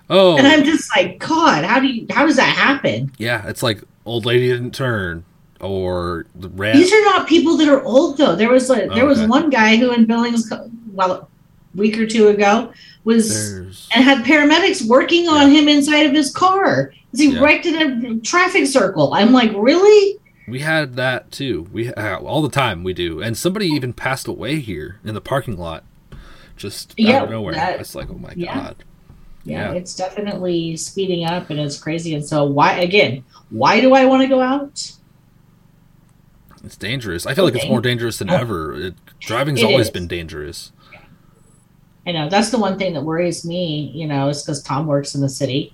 [0.09, 2.07] Oh, and I'm just like, God, how do you?
[2.09, 3.11] How does that happen?
[3.20, 3.47] yeah.
[3.47, 5.24] It's like old lady didn't turn,
[5.61, 6.76] or the red.
[6.78, 8.36] These are not people that are old though.
[8.36, 10.51] There was like there was one guy who in Billings,
[10.93, 11.28] well, a
[11.76, 12.72] week or two ago
[13.03, 17.39] was There's and had paramedics working on him inside of his car as he Yeah.
[17.41, 19.13] wrecked in a traffic circle.
[19.13, 20.17] I'm like, really?
[20.47, 21.67] We had that too.
[21.72, 25.22] We uh, all the time we do, and somebody even passed away here in the
[25.22, 25.84] parking lot,
[26.57, 27.53] just out Yeah, of nowhere.
[27.53, 28.53] that- it's like, oh my yeah.
[28.55, 28.76] god.
[29.45, 29.78] Yeah, Yeah.
[29.78, 32.13] it's definitely speeding up and it's crazy.
[32.15, 33.24] And so why again?
[33.51, 34.91] Why do I want to go out?
[36.63, 37.26] It's dangerous.
[37.26, 38.76] I feel like it's more dangerous than ever.
[38.76, 39.91] It, driving's It always is.
[39.91, 40.72] been dangerous.
[42.10, 45.14] I know that's the one thing that worries me, you know, is because Tom works
[45.16, 45.74] in the city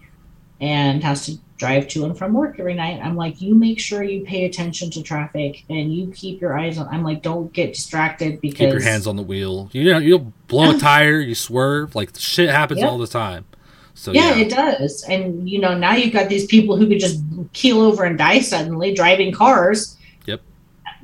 [0.60, 3.00] and has to drive to and from work every night.
[3.02, 6.78] I'm like, you make sure you pay attention to traffic and you keep your eyes
[6.78, 6.88] on.
[6.90, 9.70] I'm like, don't get distracted because Keep your hands on the wheel.
[9.72, 10.76] You know, you'll blow Yeah.
[10.76, 11.96] a tire, you swerve.
[11.96, 12.88] Like shit happens Yeah.
[12.88, 13.46] all the time.
[13.94, 15.06] So yeah, yeah, it does.
[15.08, 17.22] And you know, now you've got these people who could just
[17.54, 19.96] keel over and die suddenly driving cars.
[20.26, 20.42] Yep.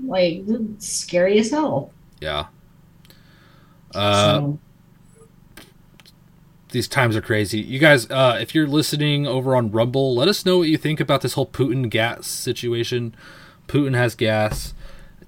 [0.03, 0.43] Like
[0.79, 1.91] scary as hell.
[2.19, 2.47] yeah.
[3.93, 4.59] Uh, so,
[6.71, 7.59] these times are crazy.
[7.59, 10.99] You guys, uh, if you're listening over on Rumble, let us know what you think
[10.99, 13.13] about this whole Putin gas situation.
[13.67, 14.73] Putin has gas.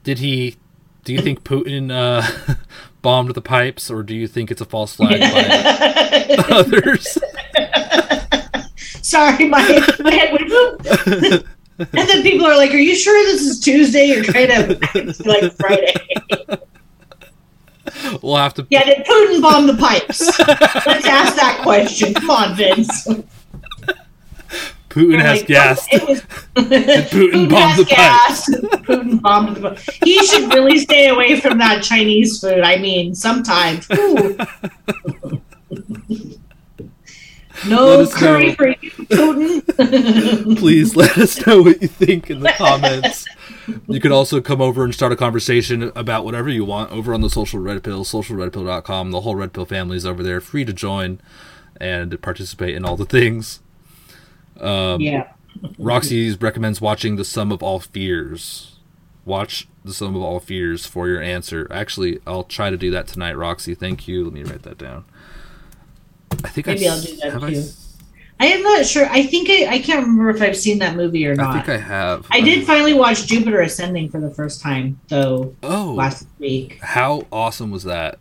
[0.04, 0.58] Did he?
[1.04, 2.56] Do you think Putin uh,
[3.02, 7.18] bombed the pipes, or do you think it's a false flag by others?
[9.02, 9.60] Sorry, my,
[10.00, 11.46] my head went boop.
[11.78, 15.54] and then people are like, "Are you sure this is Tuesday or kind of like
[15.58, 15.94] Friday?"
[18.22, 18.68] We'll have to.
[18.70, 20.22] Yeah, did Putin bomb the pipes?
[20.86, 22.14] Let's ask that question.
[22.14, 23.08] Come on, Vince.
[24.94, 25.88] Putin has like, oh, gas.
[25.92, 26.22] It was,
[26.56, 28.48] Putin bombed the gas.
[28.48, 29.90] Putin bombed the pipes.
[30.04, 32.62] He should really stay away from that Chinese food.
[32.62, 33.88] I mean, sometimes.
[37.68, 38.56] No curry know.
[38.56, 40.58] for you, Putin.
[40.58, 43.26] Please let us know what you think in the comments.
[43.88, 47.22] You could also come over and start a conversation about whatever you want over on
[47.22, 49.12] the social red pill, socialredpill.com.
[49.12, 51.20] The whole red pill family is over there, free to join
[51.80, 53.62] and participate in all the things.
[54.60, 55.32] Um, yeah.
[55.78, 58.78] Roxy recommends watching The Sum of All Fears.
[59.26, 61.68] Watch The Sum of All Fears for your answer.
[61.72, 63.74] Actually, I'll try to do that tonight, Roxy.
[63.76, 64.26] Thank you.
[64.26, 65.06] Let me write that down.
[66.44, 67.58] I think Maybe I I'll do that I too.
[67.60, 67.83] s-
[68.44, 69.06] I am not sure.
[69.10, 71.56] I think I, I can't remember if I've seen that movie or not.
[71.56, 72.28] I think I have.
[72.30, 76.78] I did um, finally watch Jupiter Ascending for the first time, though, Oh, last week.
[76.82, 78.20] how awesome was that?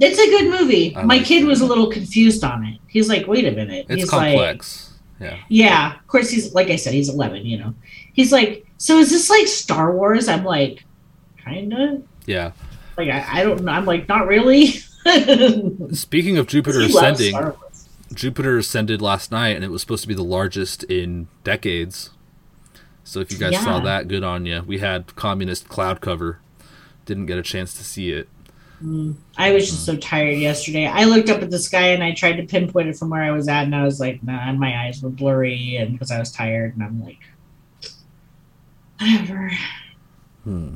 [0.00, 0.96] It's a good movie.
[0.96, 1.46] I My like kid it.
[1.46, 2.80] was a little confused on it.
[2.88, 3.86] He's like, wait a minute.
[3.88, 4.94] It's he's like, complex.
[5.20, 5.38] yeah.
[5.48, 5.94] yeah.
[5.94, 7.72] Of course, he's, like I said, he's 11, you know.
[8.14, 10.26] He's like, so is this like Star Wars?
[10.26, 10.84] I'm like,
[11.44, 12.02] kind of.
[12.26, 12.50] Yeah.
[12.98, 13.70] Like, I, I don't know.
[13.70, 14.66] I'm like, not really.
[15.92, 17.63] Speaking of Jupiter ascending, Star Wars.
[18.14, 22.10] Jupiter ascended last night, and it was supposed to be the largest in decades.
[23.02, 24.62] So if you guys saw that, good on you.
[24.66, 26.38] We had communist cloud cover.
[27.04, 28.28] Didn't get a chance to see it.
[28.82, 29.16] Mm.
[29.36, 30.86] I was just so tired yesterday.
[30.86, 33.30] I looked up at the sky and I tried to pinpoint it from where I
[33.30, 36.18] was at, and I was like, nah, and my eyes were blurry, and because I
[36.18, 37.20] was tired, and I'm like,
[38.98, 39.50] whatever.
[40.44, 40.74] Hmm.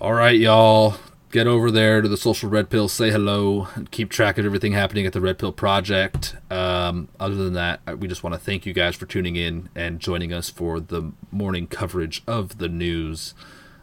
[0.00, 0.96] All right, y'all.
[1.34, 4.70] Get over there to the social red pill, say hello, and keep track of everything
[4.70, 6.36] happening at the Red Pill Project.
[6.48, 9.98] Um, other than that, we just want to thank you guys for tuning in and
[9.98, 13.34] joining us for the morning coverage of the news.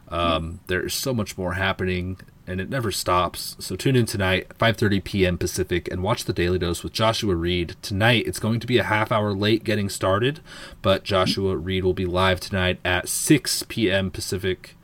[0.08, 3.58] Um, there's so much more happening, and it never stops.
[3.60, 5.38] So tune in tonight, 5:30 p.m.
[5.38, 7.76] Pacific, and watch the Daily Dose with Joshua Reed.
[7.82, 10.40] Tonight, it's going to be a half hour late getting started,
[10.82, 14.10] but Joshua Reed will be live tonight at 6 p.m.
[14.10, 14.78] Pacific,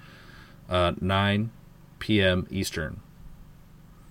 [0.70, 1.52] uh, 9
[2.00, 2.48] p.m.
[2.50, 3.00] Eastern.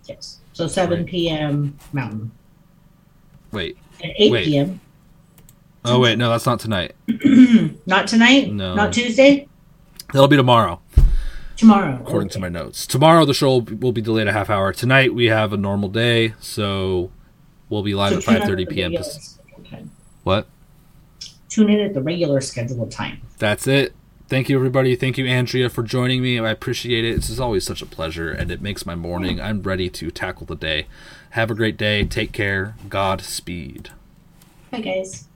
[0.04, 0.40] Yes.
[0.52, 1.06] So 7 Right.
[1.06, 1.78] p.m.
[1.92, 2.30] Mountain.
[3.52, 3.76] Wait.
[4.02, 4.44] And 8 Wait.
[4.44, 4.80] p.m.
[5.84, 6.96] Oh wait, no, that's not tonight.
[7.86, 8.52] Not tonight?
[8.52, 8.74] No.
[8.74, 9.46] Not Tuesday?
[10.12, 10.80] That'll be tomorrow.
[11.56, 12.00] Tomorrow.
[12.02, 12.86] according to my notes.
[12.88, 14.72] Tomorrow the show will be delayed a half hour.
[14.72, 17.10] Tonight we have a normal day, so
[17.70, 18.90] we'll be live So at tune in 5:30 p.m.
[18.92, 19.90] regular Pac- scheduled time.
[20.24, 20.48] What?
[21.48, 23.20] Tune in at the regular scheduled time.
[23.38, 23.94] That's it.
[24.28, 24.96] Thank you everybody.
[24.96, 26.40] Thank you Andrea for joining me.
[26.40, 27.14] I appreciate it.
[27.14, 29.40] This is always such a pleasure and it makes my morning.
[29.40, 30.88] I'm ready to tackle the day.
[31.30, 32.04] Have a great day.
[32.04, 32.74] Take care.
[32.88, 33.90] Godspeed.
[34.72, 35.28] Bye, guys.